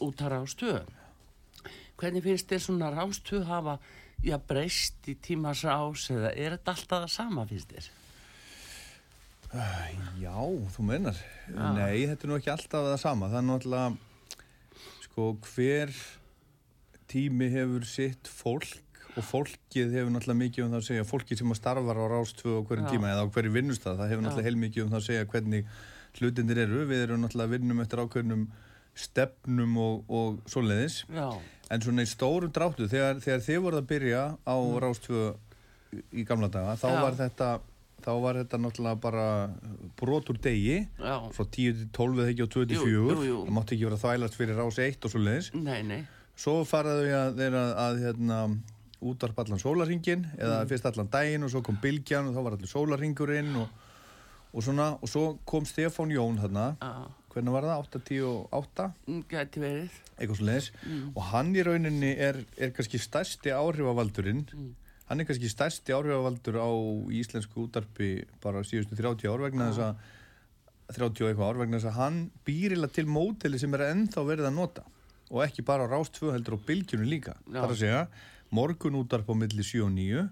[0.05, 0.91] út að rástöð.
[1.99, 3.79] Hvernig finnst þér svona rástöð hafa,
[4.23, 7.89] já, breyst í tímas rás eða er þetta alltaf það sama finnst þér?
[10.21, 10.35] Já,
[10.75, 11.17] þú mennar
[11.49, 13.87] Nei, þetta er nú ekki alltaf það sama Það er náttúrulega
[15.07, 15.93] sko, hver
[17.09, 18.77] tími hefur sitt fólk
[19.17, 22.59] og fólkið hefur náttúrulega mikið um það að segja fólkið sem að starfar á rástöðu
[22.61, 22.91] á hverjum Já.
[22.93, 25.71] tíma eða á hverju vinnustad, það hefur náttúrulega heilmikið um það að segja hvernig
[26.19, 28.45] hlutindir eru, við erum náttúrulega vinnum eftir ákveðnum
[28.99, 31.27] stefnum og, og svoleiðis, Já,
[31.69, 34.79] en svona í stórum dráttu, þegar, þegar þið voruð að byrja á mm.
[34.85, 35.27] rástöðu
[36.13, 37.01] í gamla daga, þá Já.
[37.01, 37.51] var þetta
[37.99, 39.25] þá var þetta náttúrulega bara
[39.99, 43.39] brot úr degi frá 10 til 12 eða ekki á 24 Jú, jú, jú.
[43.47, 45.99] það mátti ekki vera þvælast fyrir rás 1 og svo leiðis nei, nei,
[46.39, 48.39] svo faraðu við að þeirra að hérna,
[49.03, 50.67] útvarp allan sólarringin eða Mm.
[50.71, 53.69] fyrst allan daginn og svo kom Bilgjan og þá var allir sólarringurinn og,
[54.53, 56.91] og svona og svo kom Stefán Jón þarna já,
[57.33, 57.79] hvernig var það?
[57.85, 59.89] 8, 10 og 8 mm, gæti verið.
[60.19, 61.11] eitthvað svo leiðis Mm.
[61.15, 64.75] og hann í rauninni er, er kannski stærsti áhrifavaldurinn Mm.
[65.09, 66.69] hann er kannski stærsti áhrifavaldur á
[67.07, 69.95] íslensku útarpi bara síðustu 30 ár vegna þess að
[70.99, 74.47] 30 og eitthvað ár vegna þess að hann býrila til móteli sem er ennþá verið
[74.49, 74.83] að nota
[75.29, 77.37] og ekki bara á Rás 2 heldur á bylgjunu líka.
[77.47, 77.61] Já.
[77.61, 78.03] þar að segja
[78.49, 80.25] morgun útarp á milli 7 og 9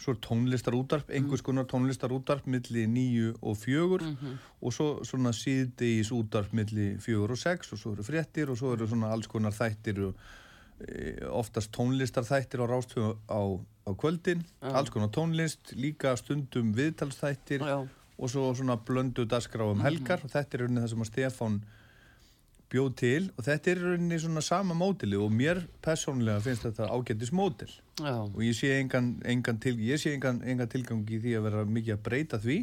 [0.00, 4.12] svo er tónlistar útarp, einhvers konar tónlistar útarp milli 9 og 4
[4.60, 8.72] og svo svona síðdegis útarp milli 4 og 6 og svo eru fréttir og svo
[8.76, 10.22] eru svona alls konar þættir og
[10.80, 17.60] e, oftast tónlistar þættir á rástöðu á, á kvöldin alls konar tónlist, líka stundum viðtalsþættir
[17.60, 17.84] Já.
[17.84, 20.24] og svo svona blöndu dagskrá um helgar.
[20.24, 21.60] Og þetta er rauninni það sem að Stefán
[22.70, 27.32] bjóð til og þetta er rauninni svona sama mótili og mér persónulega finnst þetta ágættis
[27.34, 31.36] mótil Já, og ég sé engan, engan, til, ég sé engan, engan tilgang í því
[31.36, 32.58] að vera mikið að breyta því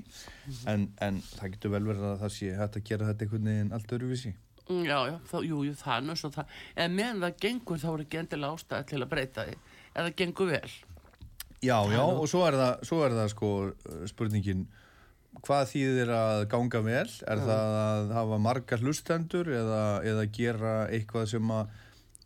[0.71, 3.73] en, en það getur vel verið að það sé hægt að gera þetta einhvern veginn
[3.77, 4.33] allt öruvísi
[4.67, 7.87] Mm, já, já, þá, jú, jú, það er svo það, en meðan það gengur þá
[7.93, 9.53] er ekki endilega ástæði til að breyta því,
[9.93, 10.71] eða gengur vel.
[11.63, 13.51] Já, já, og svo er það, svo er það sko
[14.11, 14.65] spurningin
[15.45, 17.09] hvað þýðir að ganga vel?
[17.27, 21.51] Er það að hafa marga hlustendur eða, eða gera eitthvað sem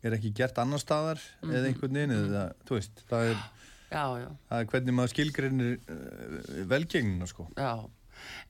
[0.02, 2.14] er ekki gert annar staðar eða einhvern veginn?
[2.16, 3.42] Eða, þú veist, það er,
[3.92, 7.44] Já, já, það er hvernig maður skilgreinir uh, velgengnina sko.
[7.60, 7.72] Já,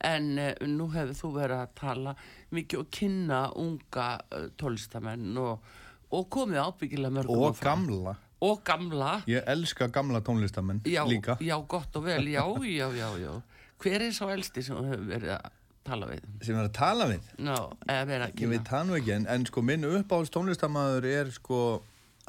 [0.07, 2.13] en uh, nú hefur þú verið að tala
[2.55, 5.73] mikið og kynna unga uh, tólistamenn og,
[6.15, 11.37] og komið ábyggilega mörgum og gamla, Og gamla, ég elska gamla tónlistamenn já, líka.
[11.39, 13.35] já, gott og vel, já, já, já, já.
[13.83, 15.51] Hver er sá elsti sem þú hefur verið að
[15.83, 16.25] tala við?
[16.47, 17.55] sem er að tala við Ná,
[17.89, 18.51] eða verið að Ég kynna?
[18.57, 21.59] veit það nú ekki, en, en sko minn uppáhalds tónlistamæður er sko,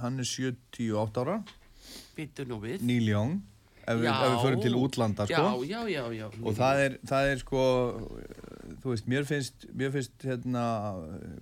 [0.03, 1.37] hann er 78 ára,
[2.17, 2.83] Býtu nú við.
[2.87, 3.37] Neil Young,
[3.85, 4.15] ef, við, Já.
[4.15, 5.47] ef við förum til útlanda sko.
[5.67, 6.27] Já, já, já, já.
[6.43, 7.63] Og það er, það er sko,
[8.83, 10.63] þú veist, mér finnst, mér finnst, hérna,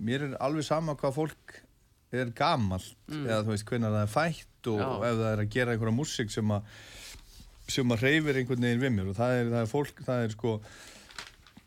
[0.03, 1.59] mér er alveg sama hvað fólk
[2.13, 4.79] er gamalt, eða þú veist, hvenær það er fætt og Mm.
[4.79, 5.09] Já.
[5.09, 6.61] ef það er að gera einhverja músík sem að
[7.69, 9.11] sem að reyfir einhvern veginn við mér.
[9.11, 10.57] Og það er, það er fólk, það er sko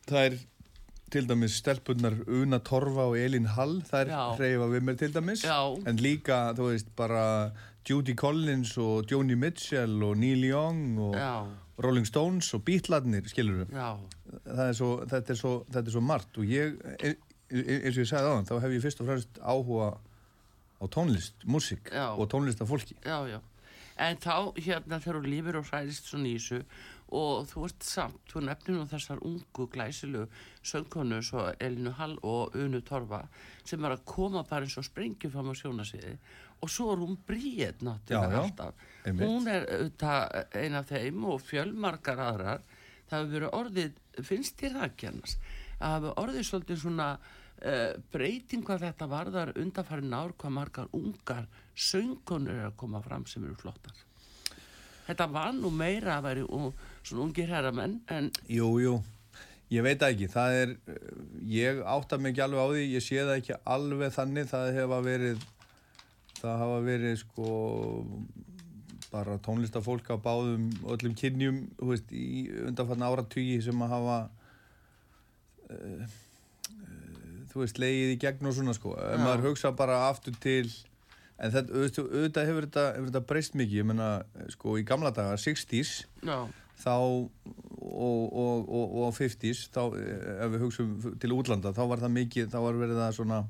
[0.06, 0.38] það er
[1.14, 5.44] til dæmis stelpunnar Una Torfa og Elin Hall það er reyfa við mér til dæmis.
[5.46, 5.60] Já.
[5.86, 7.52] en líka, þú veist, bara
[7.86, 11.46] Judy Collins og Joni Mitchell og Neil Young og Já.
[11.78, 13.74] Rolling Stones og Beatladnir, skilur við
[14.46, 16.38] þetta er svo, þetta er svo margt.
[16.40, 17.14] Og ég, e,
[17.50, 19.90] e, eins og ég sagði þann þá hef ég fyrst og fremst áhuga
[20.76, 23.38] á tónlist, músík og tónlist af fólki Já, já,
[23.96, 26.60] en þá hérna þegar þú lífur og hræðist svo nýsu
[27.16, 30.24] og þú ert samt, þú nefnir nú þessar ungu glæsilu
[30.66, 33.22] söngkonu svo Elinu Hall og Unu Torfa
[33.62, 36.16] sem er að koma bara eins og springjum fram á sjónasviði
[36.64, 38.74] og svo er hún bríð náttúrulega alltaf.
[39.04, 39.28] einmitt.
[39.28, 42.62] hún er auðvitað eina af þeim og fjölmarkar aðrar.
[43.06, 47.92] Það hefur verið orðið, finnst þér það að kennast að hafa orðið svolítið svona uh,
[48.12, 53.44] breyting hvað þetta varðar undanfæri nár hvað margar ungar söngkonur er að koma fram sem
[53.44, 54.04] eru flottar.
[55.06, 58.32] Þetta var nú meira að veri svona ungir herramenn en...
[58.50, 58.94] Jú, jú,
[59.70, 60.26] ég veit ekki.
[60.32, 60.72] Það er,
[61.46, 62.86] ég átta mig ekki alveg á því.
[62.96, 64.48] Ég sé það ekki alveg þannig.
[64.50, 65.44] Það hefa verið
[66.40, 67.52] það hafa verið sko
[69.12, 74.18] bara tónlistafólk á báðum öllum kynjum veist, í undanfann áratvíi sem að hafa
[75.70, 76.02] uh,
[76.74, 80.68] uh, þú veist, leiðið í gegn og svona sko, ef maður hugsa bara aftur til
[81.36, 84.10] en þetta, auðvitað hefur þetta, hefur þetta breyst mikið, ég menna,
[84.54, 85.92] sko, í gamla daga 60's
[86.24, 86.38] Já.
[86.80, 87.28] þá og,
[87.86, 89.82] og, og, og 50's þá,
[90.46, 93.40] ef við hugsaum til útlanda, þá var það mikið, þá var verið það svona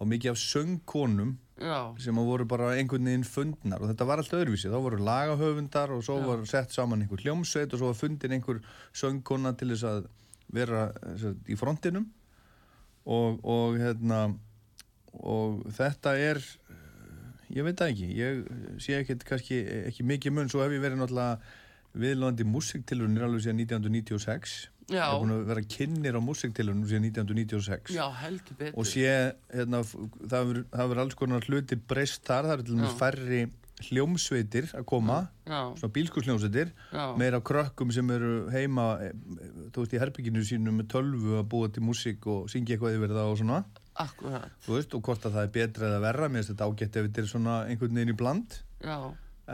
[0.00, 1.80] á mikið af söngkonum Já.
[2.00, 6.06] sem voru bara einhvern veginn fundnar og þetta var allt öðruvísi, þá voru lagahöfundar og
[6.06, 6.28] svo Já.
[6.30, 8.62] var sett saman einhver hljómsveit og svo var fundin einhver
[8.96, 10.06] söngkona til þess að
[10.54, 10.86] vera
[11.20, 12.08] sagt, í frontinum
[13.04, 14.22] og, og hérna
[15.20, 16.40] og þetta er
[17.56, 18.42] ég veit það ekki, ég
[18.82, 19.60] sé ekkert kannski
[19.90, 21.40] ekki mikið mun, svo hef ég verið náttúrulega
[22.00, 24.58] viðlóðandi músiktilunir alveg síðan 1996
[24.90, 24.98] Já.
[24.98, 28.76] ég hef búin að vera kynir á músiktilunum síðan 1996 Já, heldur betur.
[28.78, 29.14] Og sé,
[29.50, 29.82] hérna,
[30.30, 33.42] það verður alls konar hlutir breyst þar, það er til dæmis færri
[33.88, 35.72] hljómsveitir að koma Já.
[35.78, 36.72] svona bílskursljómsveitir
[37.20, 41.48] meira krökkum sem eru heima e, e, þú veist, í herbygginu sínu með tölvu að
[41.54, 43.62] búa til músik og syngja eitthvað yfir það og svona
[44.00, 44.52] Akkurat.
[44.64, 47.08] Þú veist, og hvort að það er betra eða verra, mér finnst þetta ágætt ef
[47.08, 48.58] þetta er svona einhvern veginn í bland.
[48.84, 48.98] Já.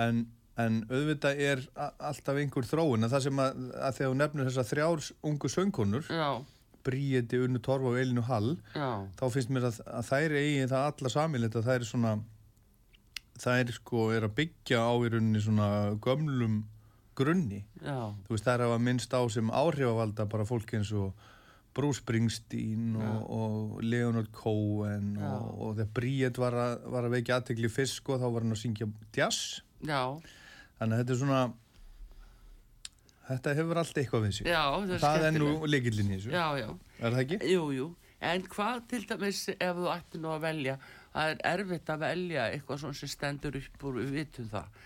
[0.07, 0.21] En,
[0.63, 1.65] en auðvitað er
[2.11, 6.13] alltaf einhver þróun, en það sem að, að þegar þú nefnir þessar þrjárs ungu söngkonur,
[6.87, 9.03] Bríeti, Unnu Torfa og Elinu Hall, Já.
[9.19, 12.13] þá finnst mér að, að þær eigi það alla samilegt að það er svona,
[13.57, 15.71] er sko, er að byggja á í rauninni svona
[16.05, 16.61] gömlum
[17.17, 17.65] grunni.
[17.83, 18.13] Já.
[18.27, 21.27] Þú veist, er að minnst á sem áhrifavalda bara fólk eins og
[21.77, 26.57] Bruce Springsteen og, og Leonard Cohen og, og þegar Bríett var,
[26.89, 29.61] var að veikja aðtegli fisk og þá var hann að syngja jazz.
[29.85, 30.17] Já.
[30.79, 31.41] þannig að þetta er svona
[33.27, 34.51] þetta hefur allt eitthvað við sig.
[34.51, 36.35] Já, það er, það er nú leikillin í þessu.
[36.35, 36.69] Já, já.
[37.01, 37.41] er það ekki?
[37.53, 37.89] Jú, jú,
[38.31, 40.77] en hvað til dæmis ef þú ætti nú að velja?
[41.17, 44.83] Það er erfitt að velja eitthvað svona sem stendur upp og við vitum það.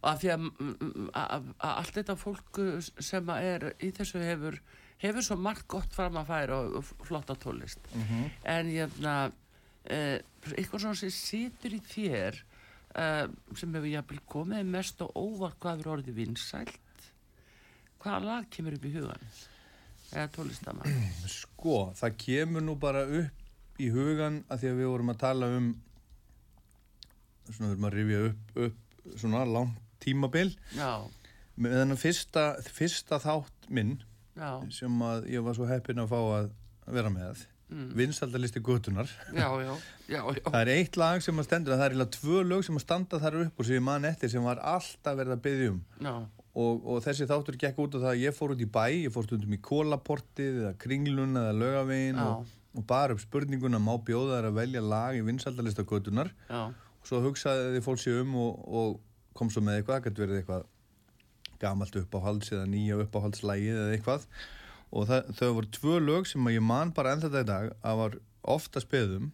[0.00, 0.30] Og að því
[1.20, 4.60] að allt þetta fólk sem er í þessu hefur
[5.00, 8.30] hefur svo margt gott fram að færa og, og flotta tólist mm -hmm.
[8.54, 9.32] en hérna
[9.84, 10.20] eh,
[10.56, 12.42] eitthvað svona sem situr í þér
[12.94, 16.80] eh, sem hefur jafnvel komið mest og óvart hvað er orðið vinsælt?
[18.00, 19.28] Hvaða lag kemur upp í hugan
[20.12, 21.10] eða tólistamann
[21.40, 25.46] sko, það kemur nú bara upp í hugan að því að við vorum að tala
[25.56, 25.74] um
[27.50, 30.52] svona vorum að rifja upp, upp svona langt tímabil.
[30.76, 31.08] Já.
[31.60, 33.98] Með þennan fyrsta, fyrsta þátt minn
[34.36, 34.50] Já.
[34.74, 36.52] sem að ég var svo heppin að fá að
[36.90, 37.46] vera með.
[37.70, 37.90] Mm.
[37.94, 39.06] vinsaldalisti gutunar
[40.42, 43.20] það er eitt lag sem að stendur það er eiginlega tvö lög sem að standa
[43.22, 45.76] þar upp og sem ég man eftir sem var alltaf verið að byggja um.
[46.58, 49.14] Og, og þessi þáttur gekk út af það að ég fór út í bæ ég
[49.14, 54.40] fór stundum í kólaportið eða kringlun eða lögavegin og, og bara upp spurninguna má bjóða
[54.40, 58.66] þær að velja lag í vinsaldalista gutunar og svo hugsaði þið fólk sér um og,
[58.66, 58.98] og
[59.38, 60.66] kom svo með eitthvað, það getur verið eitthvað
[61.60, 64.26] gamalt uppáhalds eða nýja uppáhaldslægið eða eitthvað.
[64.90, 67.70] Og það, þau voru tvö lög sem ég man bara enn þetta í dag.
[67.86, 68.18] Að var
[68.56, 69.30] ofta speðum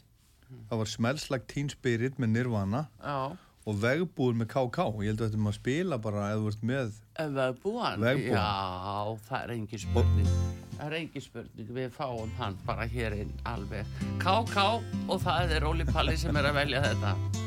[0.68, 3.34] það var Smells Teen Spirit með Nirvana Já.
[3.66, 6.92] og Vegbúin með KK ég held að þetta maður spila bara eða vart með
[7.38, 8.04] Vegbúin?
[8.04, 10.30] Vegbúin Já, það er engi spurning.
[10.76, 13.98] Það er engi spurning, við fáum hann bara hér inn alveg.
[14.22, 14.68] KK
[15.08, 17.45] og það er Óli Palli sem er að velja þetta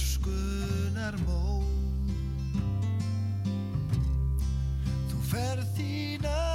[0.00, 1.60] dýrskunar mó
[5.10, 6.49] Þú ferð þína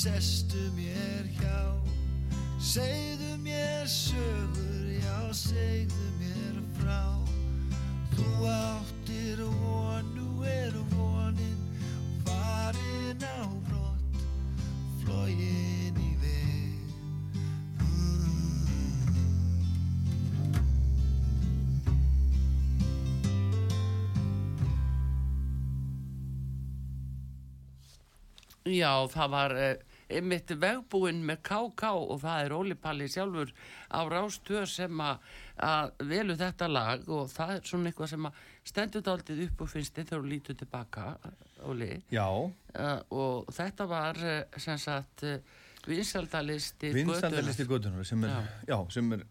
[0.00, 1.76] sestu mér hjá.
[2.56, 7.20] Segðu mér sögur, já segðu mér frá.
[8.14, 11.60] Þú áttir von, nú er vonin
[12.24, 14.24] farin á brott
[15.02, 16.80] Flógin í veg.
[28.64, 29.56] Já, það var
[30.10, 33.52] einmitt vegbúinn með KK og það er Óli Palli sjálfur
[33.90, 35.28] á rástöð sem að,
[36.08, 39.94] velu þetta lag og það er svona eitthvað sem að stendur daldið upp og finnst
[39.96, 41.06] þið þegar þú lítur tilbaka,
[41.68, 41.92] Óli.
[42.12, 42.26] Já,
[42.70, 45.40] Uh, og þetta var uh, sem sagt uh,
[45.90, 48.76] vinsaldalisti vinsandalisti gödunar sem er, já.
[48.94, 49.24] sem er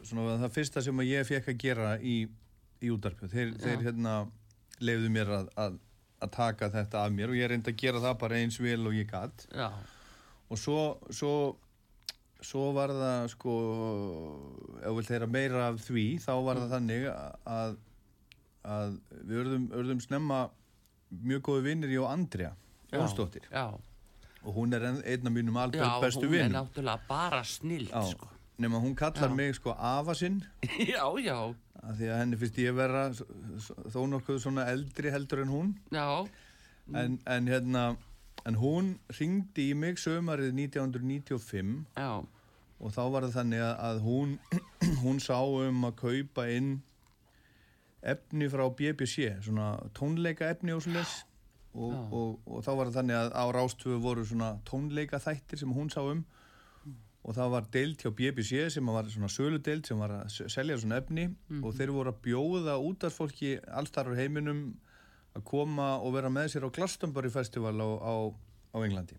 [0.00, 2.14] svona það fyrsta sem ég fekk að gera í,
[2.80, 3.34] í útarpjöð.
[3.34, 4.14] Þeir, þeir hérna
[4.80, 5.76] leiðu mér að, að,
[6.24, 8.96] að taka þetta af mér og ég reyndi að gera það bara eins vel og
[8.96, 9.44] ég gatt.
[10.46, 11.56] Já, og svo svo,
[12.40, 13.54] svo var það sko
[14.82, 17.76] ef við heyra meira af því þá var það þannig að,
[18.66, 20.40] að við örðum, örðum snemma
[21.10, 22.54] mjög góði vinnir ég og Andrea
[22.92, 23.42] Jónsdóttir.
[23.50, 23.74] já,
[24.46, 28.02] og hún er einn af mínum já, alveg bestu hún er náttúrulega bara snild, Já,
[28.12, 28.28] sko.
[28.58, 29.34] nema hún kallar Já.
[29.34, 30.44] mig sko afa sinn.
[30.78, 35.48] Já, já, af því að henni finnst ég vera þó nokkuð svona eldri heldur en
[35.50, 35.74] hún.
[35.92, 36.26] Já,
[36.94, 37.96] en, en hérna
[38.46, 42.10] en hún ringdi í mig sömarið 1995 já,
[42.76, 44.36] og þá var það þannig að, hún
[45.04, 46.76] hún sá um að kaupa inn
[48.06, 51.02] efni frá BBC svona tónleika efni og svona
[51.76, 52.00] og, Já.
[52.16, 55.92] og, og þá var það þannig að á rástöfu voru svona tónleika þættir sem hún
[55.92, 56.24] sá um.
[57.26, 61.00] Og það var deilt hjá BBC sem var svona söludeilt sem var að selja svona
[61.02, 61.26] efni.
[61.58, 64.60] Og þeir voru að bjóða útastfólki allstarfur heiminum
[65.36, 68.14] að koma og vera með sér á Glastonbury Festival á, á,
[68.76, 69.16] á Englandi.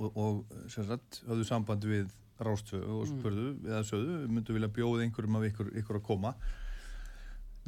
[0.00, 2.08] Og, og sem sagt höfðu samband við
[2.40, 6.34] Rástvö og spurðu eða sögðu, myndu vilja bjóða einhverjum af ykkur, ykkur að koma.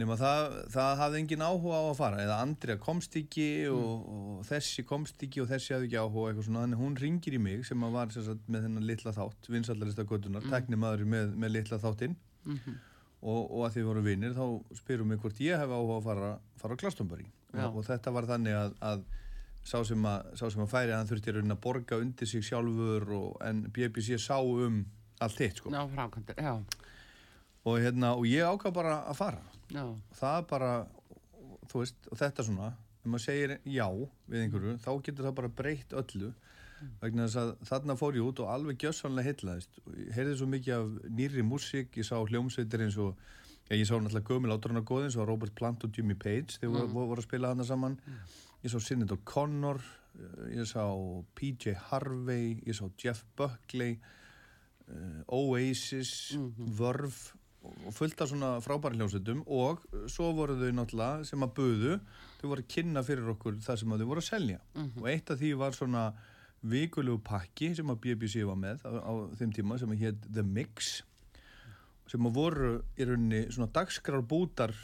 [0.00, 2.20] Nema það, það hafði engin áhuga á að fara.
[2.24, 6.46] Eða Andrea komst ekki og, og þessi komst ekki og þessi hafði ekki áhuga eitthvað
[6.48, 10.06] svona, þannig hún ringir í mig sem að var sagt, með þennan litla þátt vinsallarista
[10.08, 10.54] göttunar, mm.
[10.56, 12.16] teknimaður með, með litla þáttinn.
[13.22, 14.46] Og, og að því við vorum vinnir þá
[14.80, 17.28] spyrum mig hvort ég hef áhuga að fara, fara á Glastonbury.
[17.52, 19.04] Og, og þetta var þannig að, að
[19.62, 23.28] sá sem að, sá sem að færi hann þurfti að borga undir sig sjálfur og,
[23.46, 24.84] en BBC sá um
[25.22, 25.70] allt hitt sko.
[27.62, 29.42] og, hérna, og ég ákvað bara að fara.
[29.72, 29.84] Já,
[30.18, 30.70] það bara,
[31.72, 33.86] veist, og þetta svona ef maður segir já
[34.30, 36.32] við einhverju þá getur það bara breytt öllu.
[36.98, 40.72] Vegna þess að þarna fór ég út og alveg gjössanlega heitlaðist ég heyrði svo mikið
[40.74, 43.12] af nýri músík ég sá hljómsveitir eins og
[43.68, 46.96] já, ég sá náttúrulega góð eins og Robert Plant og Jimmy Page þegar mm.
[46.96, 47.94] voru, voru að spila hana saman
[48.62, 49.80] ég sá Sinead O'Connor
[50.52, 50.84] ég sá
[51.38, 53.98] PJ Harvey ég sá Jeff Buckley
[54.88, 56.78] uh, Oasis mm -hmm.
[56.78, 62.00] Verve og fullt af svona frábæri hljómsveitum og svo voru þau náttúrulega sem að buðu
[62.40, 65.02] þau voru að kynna fyrir okkur það sem þau voru að selja mm -hmm.
[65.02, 66.12] og eitt af því var svona
[66.62, 70.42] vikulegu pakki sem að BBC var með á, á þeim tíma sem að hétt The
[70.42, 71.02] Mix
[72.06, 74.74] sem að voru í rauninni svona dagskrarbútar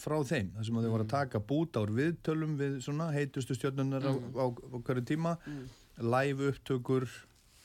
[0.00, 1.14] frá þeim þar sem þau voru að mm.
[1.14, 4.36] taka búta úr viðtölum við svona heitustu stjórnunar mm.
[4.36, 5.64] á, á, á hverju tíma mm.
[6.04, 7.08] live upptökur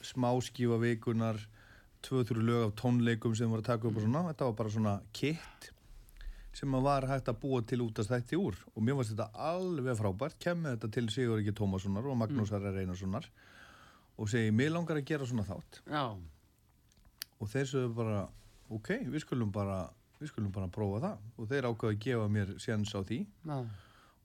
[0.05, 1.41] smáskífa vikunar
[2.05, 4.95] tvö-þrjú lög af tónleikum sem voru að taka upp og svona, þetta var bara svona
[5.13, 5.69] kitt
[6.57, 9.45] sem að var hægt að búa til út af þætti úr og mér finnst þetta
[9.51, 12.67] alveg frábært, kemur þetta til Sigur Ekki Tómassonar og Magnús mm.
[12.75, 13.29] Reynarssonar
[14.19, 16.03] og segi, mér langar að gera svona þátt Já.
[17.39, 18.25] og þeir sögðu bara
[18.71, 19.85] ok, við skulum bara
[20.21, 21.29] við skulum bara prófa það.
[21.37, 23.23] Og þeir ákvaði að gefa mér séns á því.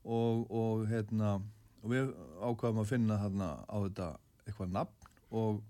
[0.07, 1.37] Og, og hérna
[1.81, 4.11] og við ákvaðum að finna þarna á þetta
[4.45, 5.11] eitthvað nafn.
[5.35, 5.65] Og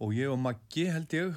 [0.00, 1.34] og ég og Maggi held ég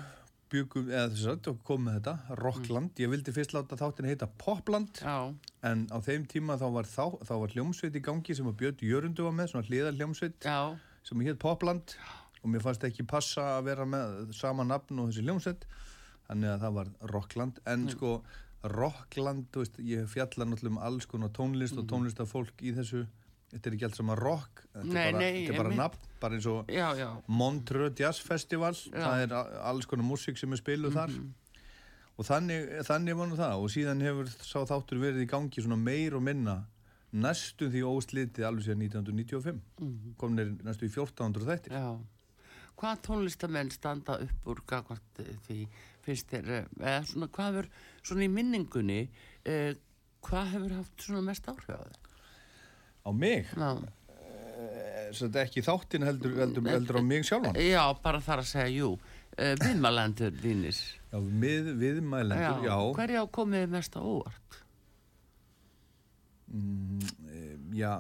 [0.54, 3.02] byggum, eða þess að kom með þetta Rockland, mm.
[3.02, 5.34] ég vildi fyrst láta þáttin heita Popland, Já.
[5.66, 8.84] en á þeim tíma þá var, þá, þá var hljómsveit í gangi sem að Björn
[8.88, 10.60] Jörundu var með, svona hliðar hljómsveit Já.
[11.04, 11.96] sem hétt Popland.
[12.44, 15.68] Og mér fannst ekki passa að vera með sama nafn og þessi hljómsveit
[16.28, 17.94] þannig að það var Rockland en mm.
[17.96, 18.14] sko
[18.64, 21.84] Rockland, veist, ég fjalla náttúrulega um alls konar tónlist mm.
[21.84, 23.04] og tónlistafólk í þessu
[23.54, 26.12] þetta er ekki allt saman rock þetta nei, er bara, nei, þetta er bara nafn
[26.24, 27.08] bara eins og já, já.
[27.28, 29.00] Montreux Jazz Festival já.
[29.04, 29.36] það er
[29.70, 31.00] alls konar músík sem er spiluð -hmm.
[31.00, 31.34] þar mhm.
[32.18, 35.78] og þannig, þannig var nú það og síðan hefur sá þáttur verið í gangi svona
[35.78, 36.64] meir og minna
[37.14, 40.16] næstu því óslitið alveg sér 1995 mm -hmm.
[40.18, 41.78] kominir næstu í 1400 þættir
[42.80, 44.62] Hvað tónlistamenn standa upp úr
[45.48, 45.68] því
[46.04, 47.68] finnst þér eða svona hvað hefur
[48.04, 49.02] svona í minningunni
[49.48, 49.76] eh,
[50.24, 51.70] hvað hefur haft svona mest áhrif
[53.04, 53.72] á mig Já.
[55.20, 58.84] þetta er ekki þáttin heldur, heldur, heldur á mig sjálfan Já, bara þar að segja,
[58.84, 58.92] jú
[59.38, 62.94] eh, viðmælendur þínir Já, við, viðmælendur, já, já.
[63.00, 64.60] Hverja komið mest á óvart?
[66.54, 67.00] Mm,
[67.30, 67.94] eh, já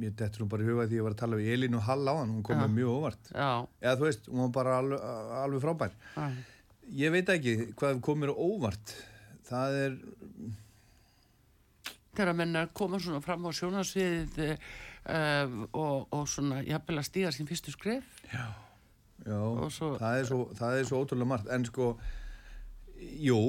[0.00, 2.04] mér dettur hún bara í huga því að ég var að tala við Elinu Hall
[2.08, 3.30] á hann, hún komið mjög óvart.
[3.32, 3.50] Já.
[3.80, 5.06] eða þú veist, hún var bara alveg,
[5.42, 5.96] alveg frábær.
[6.16, 6.26] Já.
[7.02, 8.94] ég veit ekki hvað komið óvart.
[9.46, 9.96] Það er
[12.16, 17.32] þegar að menna koma svona fram á sjónasviðið uh, og, og svona jafnvel að stíða
[17.36, 18.20] sín fyrstu skref.
[18.32, 18.46] Já,
[19.26, 19.40] já.
[19.70, 21.50] Svo, það, er svo, það er svo ótrúlega margt.
[21.52, 21.94] En sko,
[23.20, 23.40] jú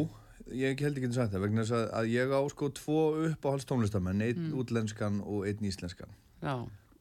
[0.54, 4.48] ég held ekki að það vegna þess að, að ég á sko tvo uppáhaldstónlistamenn einn
[4.48, 4.56] mm.
[4.62, 6.56] útlenskan og einn íslenskan Já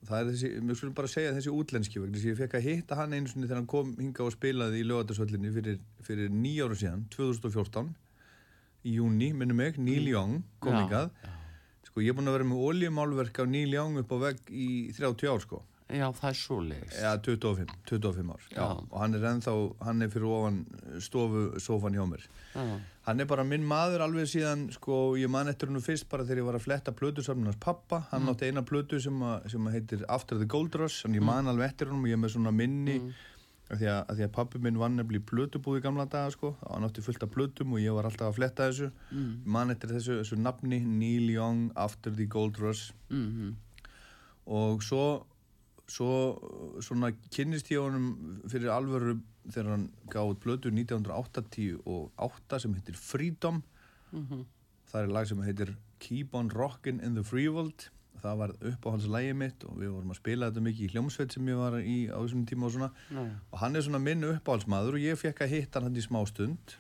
[0.07, 2.66] það er þessi, mjög svolítið bara að segja þessi útlenski vegna að ég fekk að
[2.66, 6.78] hitta hann einu sinni þegar hann kom hinga og spilaði í lögatarsvöllinni fyrir, fyrir nýjáru
[6.78, 7.91] síðan, 2014
[8.87, 11.11] í júni, minnum mig, Neil Young kom hingað
[11.87, 14.66] Sko ég er búin að vera með oljumálverk á Neil Young upp á vegg í
[14.93, 15.62] 30 ár sko.
[15.87, 16.97] Já, það er svo leiðist.
[16.99, 18.43] Já, 25, 25 ár.
[18.51, 18.59] Já.
[18.59, 18.66] Já.
[18.91, 19.55] Og hann er ennþá,
[19.87, 20.59] hann er fyrir ofan
[21.01, 22.26] stofu sofan hjá mér.
[22.53, 22.64] Já.
[23.07, 26.42] Hann er bara minn maður alveg síðan, sko, ég man eftir hennu fyrst bara þegar
[26.42, 28.02] ég var að fletta plötusamnars pappa.
[28.11, 28.32] Hann mm.
[28.32, 31.30] átti eina plötu sem, að, sem að heitir After the Gold Rush, en ég mm.
[31.30, 33.16] man alveg eftir hennum og ég er með svona minni mm
[33.66, 36.86] af því að, að, að pappi minn vann nefnilega í blödubúi gamla daga sko, hann
[36.86, 39.32] átti fullt af blödum og ég var alltaf að fletta þessu mm.
[39.57, 43.88] mann eftir þessu, þessu nafni Neil Young After the Gold Rush mm -hmm.
[44.46, 45.07] og svo
[45.86, 46.38] svo
[46.82, 49.18] svona kynnist ég honum fyrir alvöru
[49.51, 53.62] þegar hann gáði blödu 1988 sem heitir Freedom
[54.12, 54.47] mm -hmm.
[54.92, 57.90] það er lag sem heitir Keep on Rockin' in the Free World
[58.22, 61.61] það var uppáhaldslægið mitt og við vorum að spila þetta mikið í hljómsveit sem ég
[61.61, 63.28] var í á þessum tíma og svona Nei.
[63.53, 66.76] og hann er svona minn uppáhaldsmaður og ég fekk að hitta hann í smá stund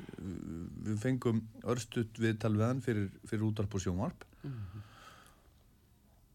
[0.86, 1.42] við fengum
[1.74, 4.86] örstuðt viðtal við hann fyrir, fyrir útvarp og sjónvarp mm -hmm.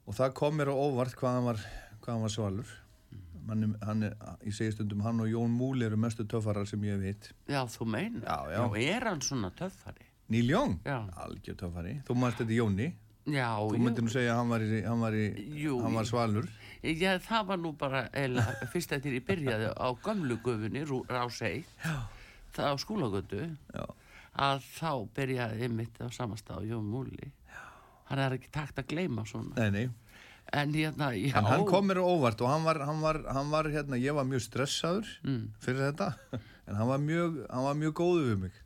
[0.06, 1.60] og það kom mér á óvart hvað hann var,
[2.02, 2.70] hvað hann var svalur.
[3.50, 4.16] Hann, hann er,
[4.46, 7.32] ég segi stundum hann og Jón Múli eru mestu töffarar sem ég veit.
[7.50, 8.24] Já, þú meina?
[8.26, 8.66] Já, já.
[8.66, 10.10] já er hann svona töffari?
[10.32, 10.78] Níl Jón?
[10.86, 11.00] Já.
[11.26, 12.92] Algjör töffari, þú mannst þetta Jóni
[13.30, 15.26] Já, Þú myndir nú segja að hann var, í, hann var, í,
[15.62, 16.48] jú, hann var svalur.
[16.82, 21.62] Já, það var nú bara eða, fyrst þér í byrjaði á gamlu gufunni Rásei
[22.56, 23.44] það á skólagöndu
[24.42, 27.30] að þá byrjaði ymitt á samastað Jón Múli.
[28.10, 29.54] Hann er ekki takt að gleyma svona.
[29.60, 30.11] Nei, nei.
[30.52, 33.96] En, hérna, en hann kom mér óvart og hann var, hann var, hann var hérna,
[34.02, 35.46] ég var mjög stressaður mm.
[35.64, 36.10] fyrir þetta
[36.68, 38.60] en hann var mjög, hann var mjög góðu við mig.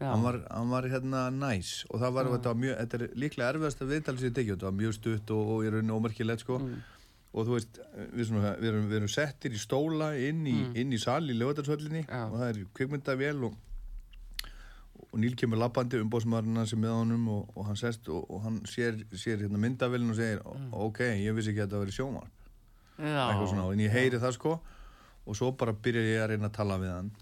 [0.00, 3.50] Hann var, hann var hérna næs og það var, þetta var mjög, þetta er líklega
[3.52, 6.58] erfiðast að viðtala sér tekið, þetta var mjög stutt og, og í rauninu ómerkilegt sko.
[7.34, 7.78] Og þú veist,
[8.14, 11.34] við, svona, við, erum, við erum settir í stóla inn í, inn í sal í
[11.34, 12.20] lögadarsvöllinni Já.
[12.28, 13.56] og það er kvikmyndavél og,
[15.14, 18.40] og Níl kemur lappandi umbóðsmaðurinn hans er með honum og, og hann sest og, og
[18.42, 20.40] hann sér, sér hérna myndavélin og segir
[20.74, 22.32] ok, ég vissi ekki að þetta væri sjómar
[22.98, 24.56] eitthvað svona, en ég heyri það sko.
[25.24, 27.12] Og svo bara byrja ég að reyna að tala við hann.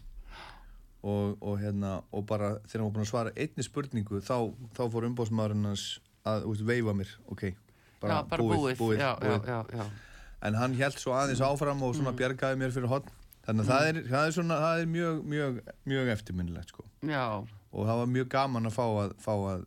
[1.02, 4.36] Og, og hérna og bara þegar hann var búin að svara einni spurningu þá,
[4.76, 5.86] þá fór umbóðsmaðurinn hans
[6.28, 7.56] að úst, veifa mér, ok já,
[8.02, 9.48] bara búið, búið, já, búið.
[9.50, 10.20] Já, já, já.
[10.46, 13.10] en hann held svo aðeins áfram og svona bjargaði mér fyrir hotn
[13.48, 15.58] þannig að það, er, það er svona, það er mjög, mjög,
[15.90, 16.86] mjög eftirminnilegt sko.
[17.10, 17.24] Já,
[17.72, 19.64] og það var mjög gaman að fá að, fá að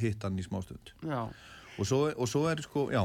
[0.00, 3.02] hitta hann í smástund og svo, og svo er sko, já.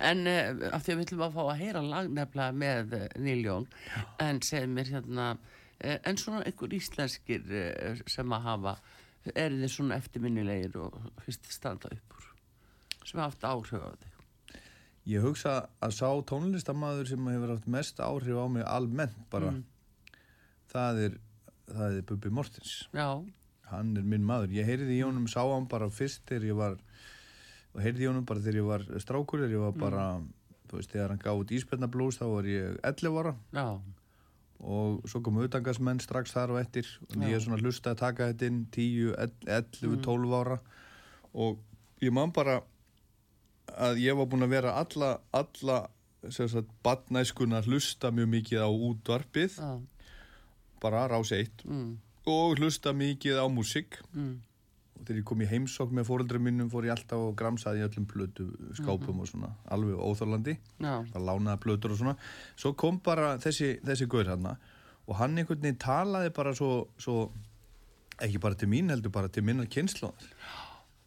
[0.00, 3.06] En uh, af því að við ætlum að fá að heyra lag nefnilega með uh,
[3.20, 3.66] Níljón
[4.22, 7.46] en segir mér hérna uh, en svona einhver íslenskir
[8.10, 8.76] sem að hafa
[9.34, 12.28] er þið svona eftirminnilegir og fyrst standa upp úr
[13.08, 14.16] sem haft áhrif á þig?
[15.10, 19.54] Ég hugsa að sá tónlistamæður sem hefur haft mest áhrif á mig almennt bara
[20.70, 21.18] það er
[21.70, 22.74] það er Bubi Mortens.
[22.94, 23.08] Já,
[23.70, 26.76] hann er minn maður, ég heyrði í honum sá hann bara fyrst þegar ég var
[27.70, 30.04] og heyrði í honum bara þegar ég var strákur þegar ég var bara,
[30.70, 33.34] þú veist, þegar hann gaf út Ísbjörnablús þá var ég 11 ára.
[33.54, 33.66] Já,
[34.60, 38.26] og svo komu utangasmenn strax þar og eftir og ég er svona hlusta að taka
[38.32, 39.14] þetta inn 10,
[39.46, 40.58] 11, 12 ára.
[41.32, 41.62] Og
[42.04, 42.58] ég man bara
[43.70, 45.78] að ég var búinn að vera alla, alla
[46.84, 49.56] badnæskuna hlusta mjög mikið á útvarpið.
[49.56, 49.72] Já,
[50.82, 51.64] bara rás eitt.
[51.64, 51.96] Mm,
[52.30, 53.98] og hlusta mikið á músík.
[54.14, 54.38] Mm,
[55.00, 57.86] og þegar ég kom í heimsókn með fóreldrar minnum fór ég alltaf og gramsaði í
[57.88, 62.16] öllum plötu skápum og svona, alveg óþorlandi já, bara lánaði plötur og svona.
[62.56, 64.50] Svo kom bara þessi, þessi gaur hann
[65.10, 67.30] og hann einhvern veginn talaði bara svo, svo
[68.20, 70.28] ekki bara til mín heldur bara til minnar kynnslóðar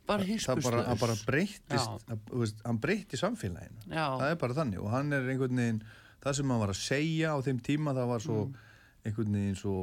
[0.09, 0.25] bara
[0.65, 3.85] bara, hann bara það, þú veist, hann breytti samfélaginu.
[3.93, 4.07] Já.
[4.19, 5.83] það er bara þannig og hann er einhvern veginn
[6.23, 8.57] það sem hann var að segja á þeim tíma það var svo Mm.
[9.05, 9.77] einhvern veginn svo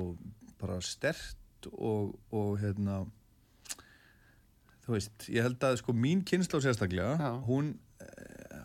[0.60, 3.02] bara stert og, og hérna
[4.84, 7.30] þú veist, ég held að sko mín kynnslóð sérstaklega Já.
[7.46, 8.60] hún eh,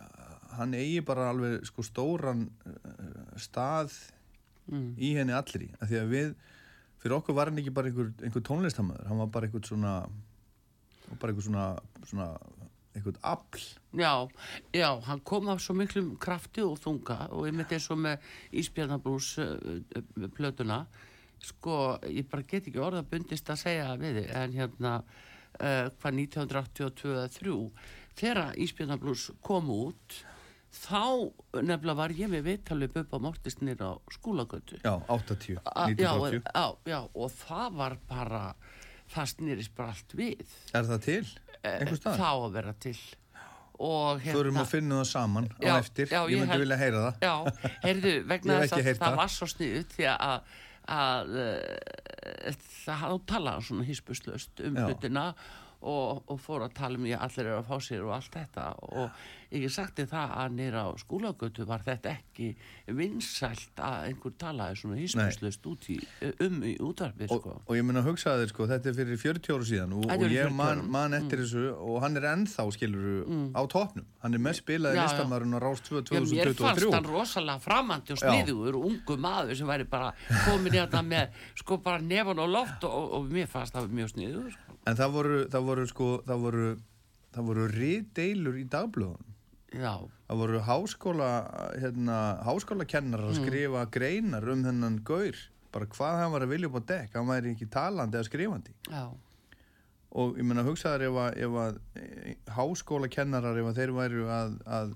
[0.56, 3.94] hann eigi bara alveg sko stóran eh, stað
[4.70, 5.70] mm, í henni allri.
[5.80, 6.30] Af því að við,
[7.02, 9.96] fyrir okkur var hann ekki bara einhver, einhver tónlistamöður, hann var bara einhver svona
[11.20, 11.66] bara einhver svona,
[12.08, 12.30] svona
[12.96, 13.66] einhvern afl.
[13.96, 14.28] Já,
[14.74, 18.32] já, hann kom af svo miklum krafti og þunga og ég myndi eins og með
[18.56, 20.86] Ísbjarnabrús uh, uh, plötuna
[21.42, 26.20] sko, ég bara get ekki orða bundist að segja við þig en hérna uh, hvað
[26.22, 27.58] 1982 eða 3
[28.16, 30.16] þegar Ísbjarnabrús kom út
[30.76, 31.02] þá
[31.64, 36.42] nefnilega var ég með viðtalið upp á Mortisnir á skólagötu já, 80, A- já, 1980
[36.52, 38.42] já, já, og það var bara
[39.14, 40.40] það snýrist bara allt við.
[40.74, 41.20] Er það til?
[41.62, 42.16] einhver stað?
[42.18, 42.96] þá að vera til.
[43.86, 46.78] Og hérna Förum að finna það saman á Já, eftir, já, ég myndi held- vilja
[46.80, 47.18] heyra það.
[47.22, 50.54] Já, heyrðu, vegna hef þess að það var svo sniðut því að,
[50.92, 55.28] að uh, það hafði talað svona hispuslaust um hlutina
[55.80, 58.68] og, og fór að tala um ég allir eru að fá sér og allt þetta.
[58.86, 59.10] Og
[59.54, 62.48] ég sagti það að nýra á skólagötu var þetta ekki
[62.96, 65.98] vinsælt að einhver talaði svona hispuslaust út í,
[66.42, 67.54] um í útvarfi og, sko.
[67.62, 70.26] og ég mun að hugsa þér sko, þetta er fyrir 40 ára síðan og, og
[70.26, 73.06] ég 40 man, man eftir þessu og hann er ennþá skilur
[73.54, 77.10] á topnum, hann er mest spilaði listamæðurinn á Rás 2 Já, mér fannst 2023 hann
[77.10, 80.12] rosalega framandi og sniður og ungu maður sem væri bara
[80.46, 84.14] komin í þetta með sko bara nefn og loft og, og mér fannst það mjög
[84.14, 84.65] sniður sko.
[84.86, 86.68] En það voru, það voru sko það voru,
[87.36, 89.32] það voru riðdeilur í dagblöðunum.
[89.76, 89.92] Já,
[90.30, 91.30] það voru háskóla
[91.82, 92.16] hérna,
[92.46, 93.34] háskólakennarar Mm.
[93.34, 95.36] að skrifa greinar um þennan gaur.
[95.72, 97.10] Bara hvað hann var að vilja upp á dekk.
[97.18, 98.72] Hann væri ekki talandi eða skrifandi.
[98.88, 99.10] Já,
[100.16, 104.54] og ég meina hugsaður ef að, ef að e, háskólakennarar ef að þeir væru að,
[104.78, 104.94] að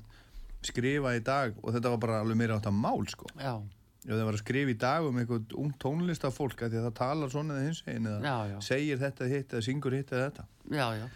[0.64, 3.26] skrifa í dag og þetta var bara alveg meira átt að mál sko.
[3.36, 3.58] Já,
[4.00, 6.98] ef þeir var að skrifa í dag um einhvern ung tónlistafólk að því að það
[7.00, 8.58] talar svona eða hins einn eða Já, já.
[8.64, 10.46] segir þetta hitt eða syngur hitt eða þetta
[10.78, 11.08] já, já.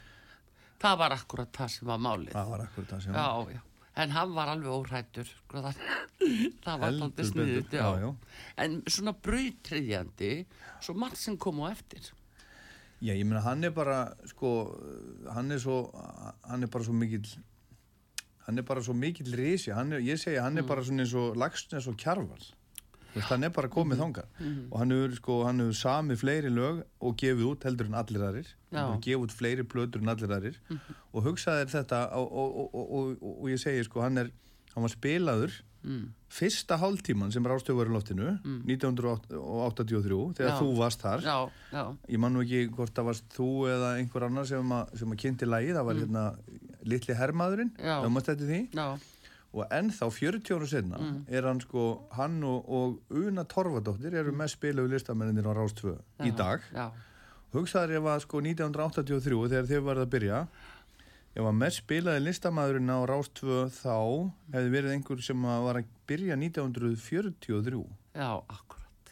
[0.84, 2.34] Það var akkurat það sem var málið.
[2.34, 3.62] það var akkur það sem Já, já.
[3.94, 5.76] En hann var alveg óhrættur, sko það.
[6.64, 7.84] Það var alltaf sniðut, já.
[7.84, 8.40] já, já.
[8.64, 10.30] En svona brautriðjandi,
[10.82, 12.08] svo margt sem kom á eftir.
[13.04, 14.50] Já, ég meina hann er bara sko,
[15.34, 15.78] hann er svo
[16.48, 17.26] hann er bara svo mikill
[18.46, 21.36] hann er bara svo mikill risi er, ég segja, hann er bara svona eins og
[21.40, 22.40] Lagsnes og Kjarval
[23.28, 24.38] hann er bara komið þangað.
[24.70, 28.24] Og hann hefur, sko, hann hefur samið fleiri lög og gefið út heldur en allir
[28.28, 28.54] aðrir.
[28.72, 30.58] Hann hefur gefið út fleiri plötur en allir aðrir.
[31.12, 34.32] Og hugsaði þér þetta og, og, og, og, og ég segi sko, hann er
[34.74, 35.56] hann var spilaður
[35.86, 36.04] mm.
[36.34, 38.60] fyrsta hálftíman sem í loftinu mm.
[38.74, 40.58] 1983 þegar já.
[40.58, 41.24] þú varst þar.
[41.24, 41.38] Já,
[41.70, 41.84] já.
[42.10, 45.20] ég man nú ekki hvort það varst þú eða einhver annar sem að, sem að
[45.24, 46.04] kynnti lægi það var mm.
[46.04, 46.24] hérna
[46.84, 48.62] litli herrmaðurinn það mást þetta því
[49.54, 51.16] og ennþá 40 ára senna mm.
[51.30, 51.86] er hann sko
[52.18, 56.64] hann og, og Una Torfadóttir eru með spilaðu listamennir á Rástöð í dag
[57.54, 60.46] hugsaður ég var sko 1983 þegar þau varði að byrja
[61.34, 63.96] Ef að mest spilaði listamæðurinn á Rástvö þá
[64.54, 67.80] hefði verið einhver sem var að byrja 1943.
[68.14, 69.10] Já, akkurat.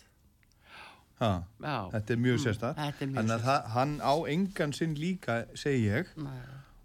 [1.18, 1.30] Ha,
[1.62, 1.78] Já.
[1.97, 3.09] Þetta er mjög mm, sérstaklega.
[3.16, 6.14] Þannig að hann á engan sinn líka, segi ég.
[6.22, 6.38] Nei.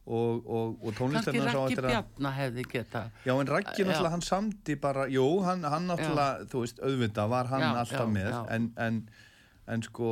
[0.08, 4.24] Og, og, og tónlistarna sá Kanski Raggi Bjarnar hefði geta Já en Raggi náttúrulega hann
[4.24, 8.30] samti bara Jú hann, hann náttúrulega þú veist auðvitað var hann já, alltaf já, með
[8.32, 8.38] já.
[8.56, 9.02] En, en,
[9.68, 10.12] en sko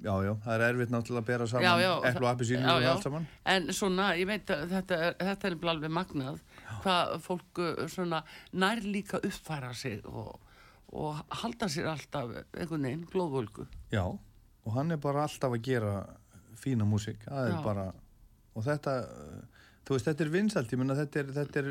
[0.00, 3.26] Já, já, það er erfitt náttúrulega að bera saman epplu og appisínu og allt saman.
[3.52, 6.70] En svona, ég veit að þetta er, þetta er alveg magnað, já.
[6.84, 8.22] hvað fólk uh, svona
[8.62, 10.38] nær líka uppfæra sig og,
[10.96, 13.66] og halda sér alltaf einhvern veginn, glóðvölgu.
[13.92, 15.94] Já, og hann er bara alltaf að gera
[16.60, 17.86] fína músík, það er bara,
[18.54, 21.70] og þetta, uh, þú veist, þetta er vinsalt, ég menna þetta er, þetta er,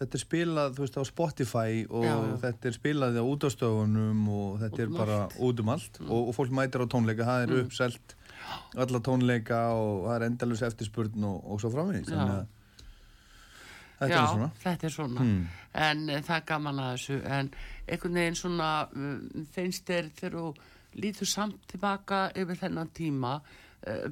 [0.00, 2.14] þetta er spilað, þú veist, á Spotify og já.
[2.46, 5.36] þetta er spilað á útastöfunum og þetta út er um bara allt.
[5.48, 6.08] út um allt mm.
[6.08, 7.66] og, og fólk mætir á tónleika, það er mm.
[7.66, 8.16] uppselt
[8.80, 12.48] alla tónleika og það er endalus eftirspurn og, og svo framvegis þannig að
[14.00, 15.40] þetta já, er svona þetta er svona, mm.
[15.86, 17.50] en uh, það er gaman að þessu, en
[17.86, 20.46] einhvern veginn svona uh, finnst þér þegar þú
[21.00, 23.34] lítur samt tilbaka yfir þennan tíma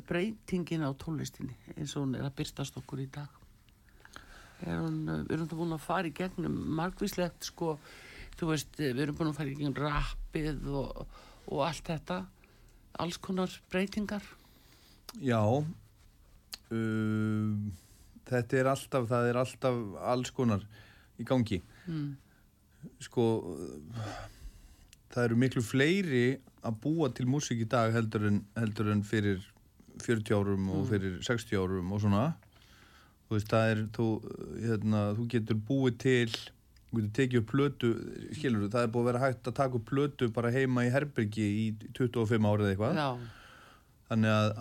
[0.08, 3.28] breytingin á tónlistinni eins og hún er að byrstast okkur í dag.
[4.64, 7.78] Hún, eh, við erum búin að fara í gegnum margvíslegt sko,
[8.38, 11.04] þú veist, við erum búin að fara í gegnum rappið og,
[11.46, 12.22] og allt þetta
[12.98, 14.24] alls konar breytingar.
[15.22, 15.64] Já uh,
[18.28, 19.76] þetta er alltaf það er alltaf
[20.14, 20.66] alls konar
[21.18, 21.62] í gangi.
[21.88, 22.16] Mm.
[23.02, 23.24] sko
[25.10, 29.40] það eru miklu fleiri að búa til músík í dag heldur en, heldur en fyrir
[30.04, 30.76] 40 árum mm.
[30.76, 32.26] og fyrir 60 árum og svona
[33.28, 34.06] þú veist, það er þú,
[34.64, 36.36] hérna, þú getur búið til
[36.88, 37.90] þú getur tekið upp plötu
[38.36, 41.48] skilur það er búið að vera hægt að taka upp plötu bara heima í Herbyrgi
[41.48, 41.66] í
[41.98, 43.08] 25 árið eitthvað Já.
[44.08, 44.52] þannig að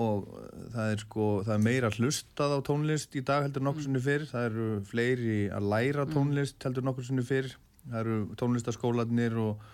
[0.00, 0.28] og
[0.70, 4.28] það er sko, það er meira hlustað á tónlist í dag heldur nokkur sinni fyrr
[4.30, 6.14] það eru fleiri að læra mm.
[6.14, 7.50] tónlist heldur nokkur sinni fyrr
[7.88, 9.64] það eru tónlistaskólanir og,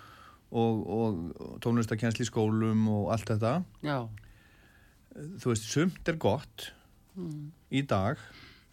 [0.56, 3.98] og, og tónlistakensli skólum og allt þetta Já.
[5.16, 6.70] Þú veist, sumt er gott
[7.16, 7.46] mm.
[7.76, 8.20] í dag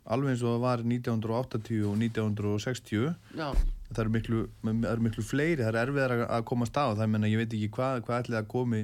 [0.04, 3.06] alveg eins og það var 1980 og 1960
[3.40, 3.48] Já.
[3.94, 4.42] það eru miklu,
[4.90, 7.76] er miklu fleiri það er erfiðar að koma að staða það menna ég veit ekki
[7.78, 8.84] hvað hva ætlaði að komi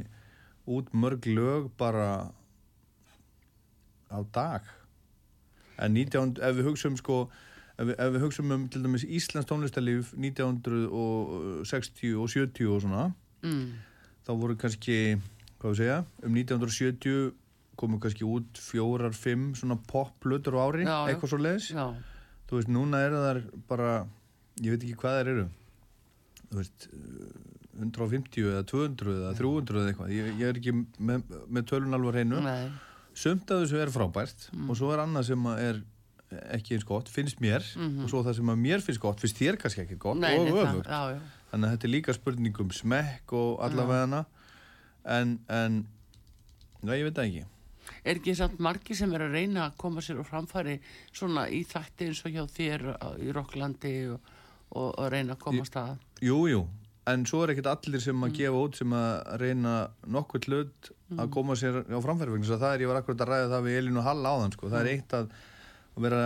[0.69, 2.09] út mörg lög bara
[4.09, 4.61] á dag
[5.79, 7.17] en 19, ef við hugsaum sko
[7.79, 13.03] ef við, ef við hugsaum um til dæmis Íslands tónlistarlíf 1960 og 70 og svona
[13.43, 13.67] mm.
[14.23, 15.19] þá voru kannski
[15.59, 17.35] hvað við segja um 1970
[17.79, 21.73] komu kannski út fjórar, fimm svona pop-lutur á ári, já, eitthvað svo leiðis
[22.49, 23.91] þú veist, núna er það bara
[24.63, 25.45] ég veit ekki hvað það eru.
[26.49, 26.87] Þú veist
[27.79, 32.17] 150 eða 200 eða 300 eða eitthvað, ég, ég er ekki með, með tölun alvar
[32.17, 32.41] hreinu.
[33.19, 34.67] Sumt af þessu er frábært mm.
[34.71, 35.83] og svo er annað sem er
[36.53, 37.63] ekki eins gott, finnst mér.
[37.75, 38.03] Mm -hmm.
[38.03, 40.49] og svo það sem að mér finnst gott, finnst þér kannski ekki gott Nei, og
[40.49, 40.89] öfugt.
[41.51, 44.25] þannig að þetta er líka spurning um smekk og allavega hana
[45.05, 45.87] en, en
[46.83, 47.45] já, ég veit það ekki
[48.03, 50.77] er ekki samt margi sem er að reyna að koma sér og framfæri
[51.11, 52.85] svona í þætti eins og hjá þér
[53.25, 54.29] í Rokklandi og,
[54.69, 56.63] og, og reyna að komast að Jú, jú,
[57.09, 58.37] en svo er ekkert allir sem að mm.
[58.39, 59.11] gefa út sem að
[59.43, 59.75] reyna
[60.07, 61.33] nokkur hlut að mm.
[61.35, 64.01] koma sér á framfæri vegna það er, ég var akkurat að ræða það við Elin
[64.01, 64.71] og Hall áðan sko.
[64.71, 64.97] það er mm.
[64.97, 65.37] eitt að,
[65.99, 66.25] vera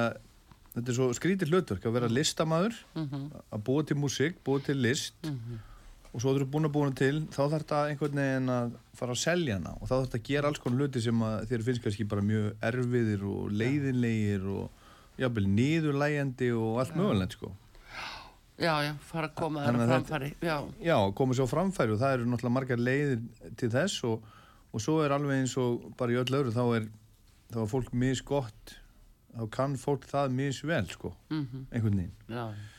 [0.74, 3.28] þetta er svo skrítið hlutverk að vera listamæður -hmm.
[3.53, 5.61] að búa til músík, búa til list -hmm
[6.14, 9.16] og svo þú eru búin að búin til þá þarf þetta einhvern veginn að fara
[9.16, 11.84] að selja hana og þá þarf þetta að gera alls konar hluti sem þér finnst
[11.86, 17.51] kannski bara mjög erfiðir og leiðinlegir og jábel nýðurlægjandi og allt mögulegt sko.
[18.61, 22.28] Já, já, fara að koma á framfæri Já, já koma á framfæri og það eru
[22.30, 23.24] náttúrulega margar leiðir
[23.57, 24.28] til þess og,
[24.70, 26.86] og svo er alveg eins og bara í öll öðru þá er,
[27.49, 28.76] þá er fólk misgott
[29.34, 31.66] þá kann fólk það misvel sko, mm -hmm.
[31.74, 32.16] einhvern veginn.
[32.30, 32.72] Já, já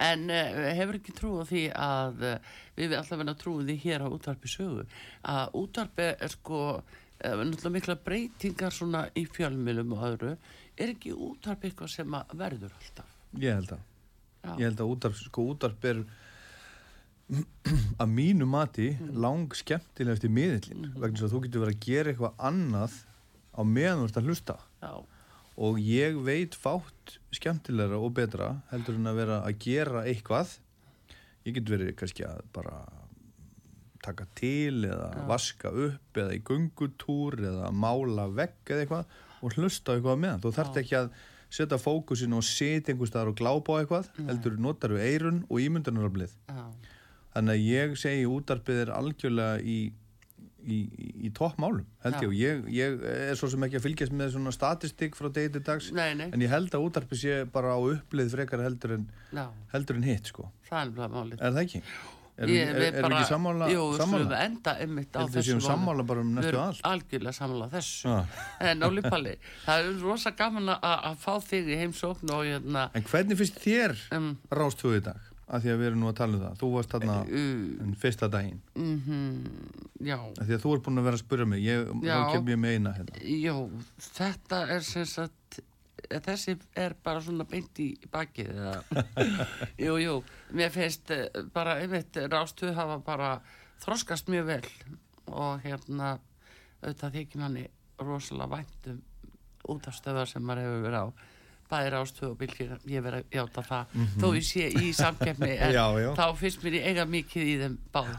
[0.00, 4.04] en uh, hefur ekki trúið því að uh, við alltaf verðum að trúið því hér
[4.04, 4.86] á útvarpi sögu
[5.34, 6.82] að útvarpi er sko uh,
[7.22, 10.34] náttúrulega mikla breytingar svona í fjölmjölum og öðru
[10.76, 13.16] er ekki útvarpi eitthvað sem verður alltaf?
[13.38, 13.88] Ég held að
[14.42, 14.52] Já.
[14.58, 16.02] ég held að útvarp, sko útvarp er
[18.02, 19.14] að mínu mati mm.
[19.22, 21.00] lang skemmtilegast í miðlinn mm -hmm.
[21.04, 22.96] vegna svo að þú getur verið að gera eitthvað annað
[23.52, 24.94] á meðan þú ert að hlusta Já
[25.56, 30.56] og ég veit fátt skemmtilegra og betra heldur en að vera að gera eitthvað.
[31.44, 32.76] Ég get verið kannski að bara
[34.02, 35.26] taka til eða Já.
[35.30, 40.52] vaska upp eða í gungutúr eða mála vegg eða eitthvað og hlusta eitthvað með þú
[40.56, 41.12] þarf ekki að
[41.52, 44.26] setja fókusin og setja einhver staðar og glápa á eitthvað Nei.
[44.32, 46.34] heldur notar við eirun og ímyndunaröflið
[47.34, 49.78] þannig að ég segi útarpið er algjörlega í
[50.62, 50.78] í,
[51.26, 54.54] í, toppmálum held ég og ég, ég er svo sem ekki að fylgjast með svona
[54.54, 56.28] statistik frá degi til dags nei, nei.
[56.30, 59.06] en ég held að útarpi sé bara á upplið frekar heldur en,
[59.74, 60.48] heldur en hitt sko.
[60.70, 61.86] það er málið er það ekki?
[62.32, 63.66] Erum er, er, er ekki sammála?
[63.68, 68.38] Jú, við enda ymmit á þessu sammála bara um næstu allt algjörlega sammála þessu ah.
[68.70, 69.34] en Óli Palli,
[69.66, 73.94] það er rosa gaman að fá þig í heimsókn og hérna en hvernig finnst þér
[74.16, 75.28] um, rástfjóðu í dag?
[75.52, 76.54] Að því að við erum nú að tala um það.
[76.60, 78.62] Þú varst þarna uh, fyrsta daginn.
[78.78, 79.34] -hmm,
[80.00, 80.16] já.
[80.16, 81.66] Að því að þú er búin að vera að spyrja mig.
[81.66, 83.20] Ég, þá kem ég með eina hérna.
[83.20, 83.56] já,
[84.16, 85.60] þetta er sem sagt
[86.08, 88.50] þessi er bara svona beint í bakið
[89.86, 90.16] jú, jú.
[90.56, 93.36] Mér finnst eh, bara einmitt rástuð hafa bara
[93.84, 94.66] þroskast mjög vel
[95.30, 96.16] og hérna
[96.82, 97.66] auðvitað þykir manni
[98.02, 99.02] rosalega væntum
[99.70, 101.06] út af stöðar sem maður hefur verið á
[101.72, 103.94] bæðir ástöðu og bylgir ég verði að hjáta það.
[103.94, 104.20] Mm -hmm.
[104.20, 106.10] þó ég sé í samkefni en já, já.
[106.18, 108.12] þá finnst mér eiga mikið í þeim báð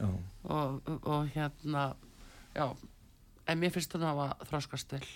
[0.00, 1.84] og, og, og hérna
[2.54, 2.66] já,
[3.46, 5.06] en mér finnst það að hafa þróskast vel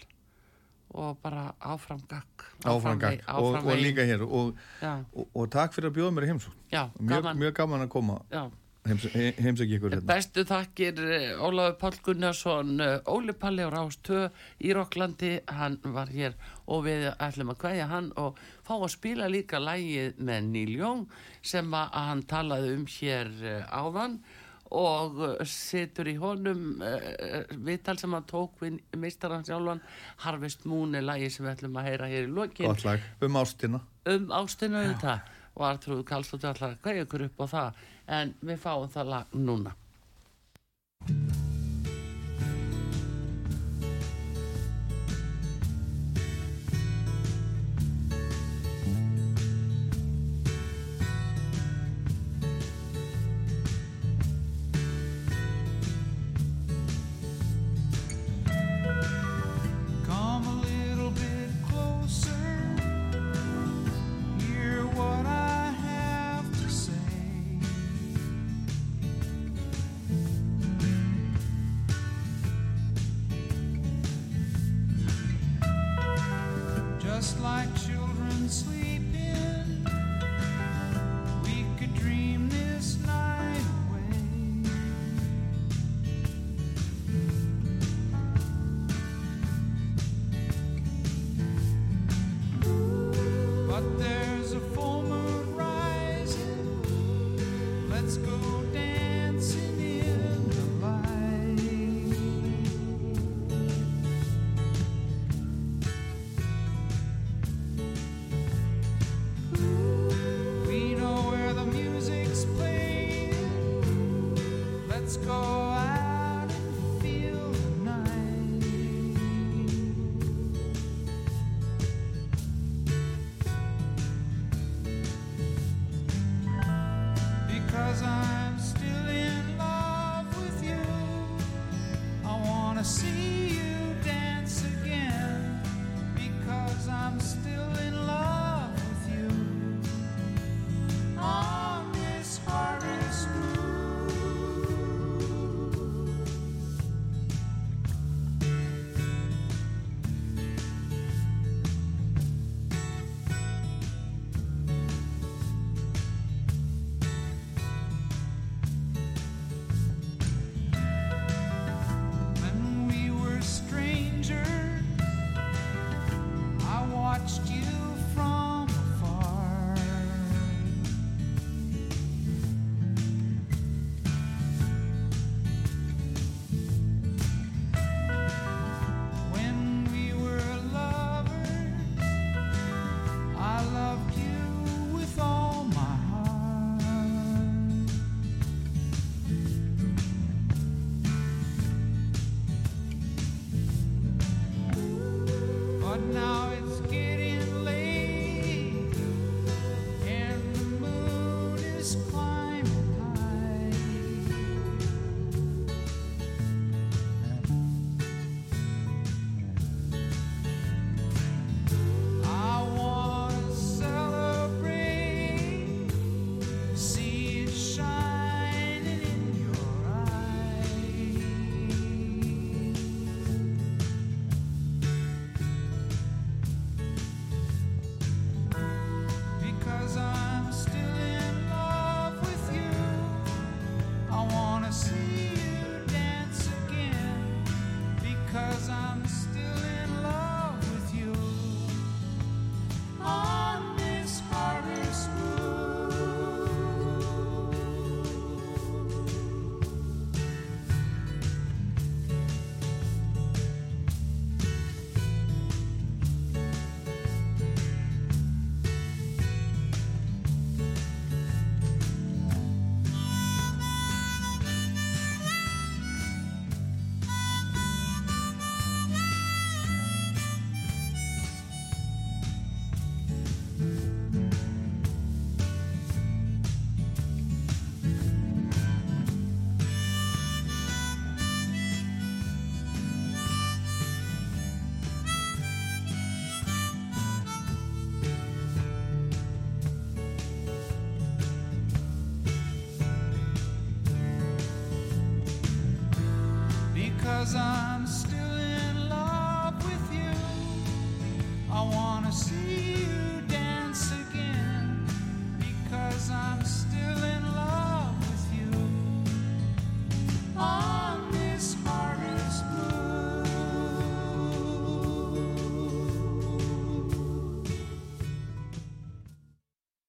[0.89, 6.31] og bara áframgag áframgag og, og líka hér og takk fyrir að bjóða mér í
[6.33, 7.37] heimsókn.
[7.37, 8.23] Mjög gaman að koma.
[8.33, 8.49] Já
[8.89, 10.09] heimsækja ykkur hérna.
[10.09, 14.29] Bestu þakkir eh, Ólafur Pál Gunnarsson eh, Óli Palli á Rástöð
[14.65, 16.37] í Rokklandi, hann var hér
[16.67, 21.07] og við ætlum að hvaðja hann og fá að spila líka lægið með Níl Jóng
[21.43, 24.21] sem að hann talaði um hér eh, áðan
[24.69, 29.81] og situr í honum uh, viðtal sem hann tók við meistarann sjálfan
[30.27, 32.99] Harvest Moon er lægi sem við ætlum að heyra hér í lokin.
[33.25, 33.81] Um ástina.
[34.05, 35.15] Um ástina þetta
[35.59, 37.85] og Artrúð Kallstóttir ætlar að hvaðja ykkur upp á það
[38.21, 39.77] en við fáum það lag núna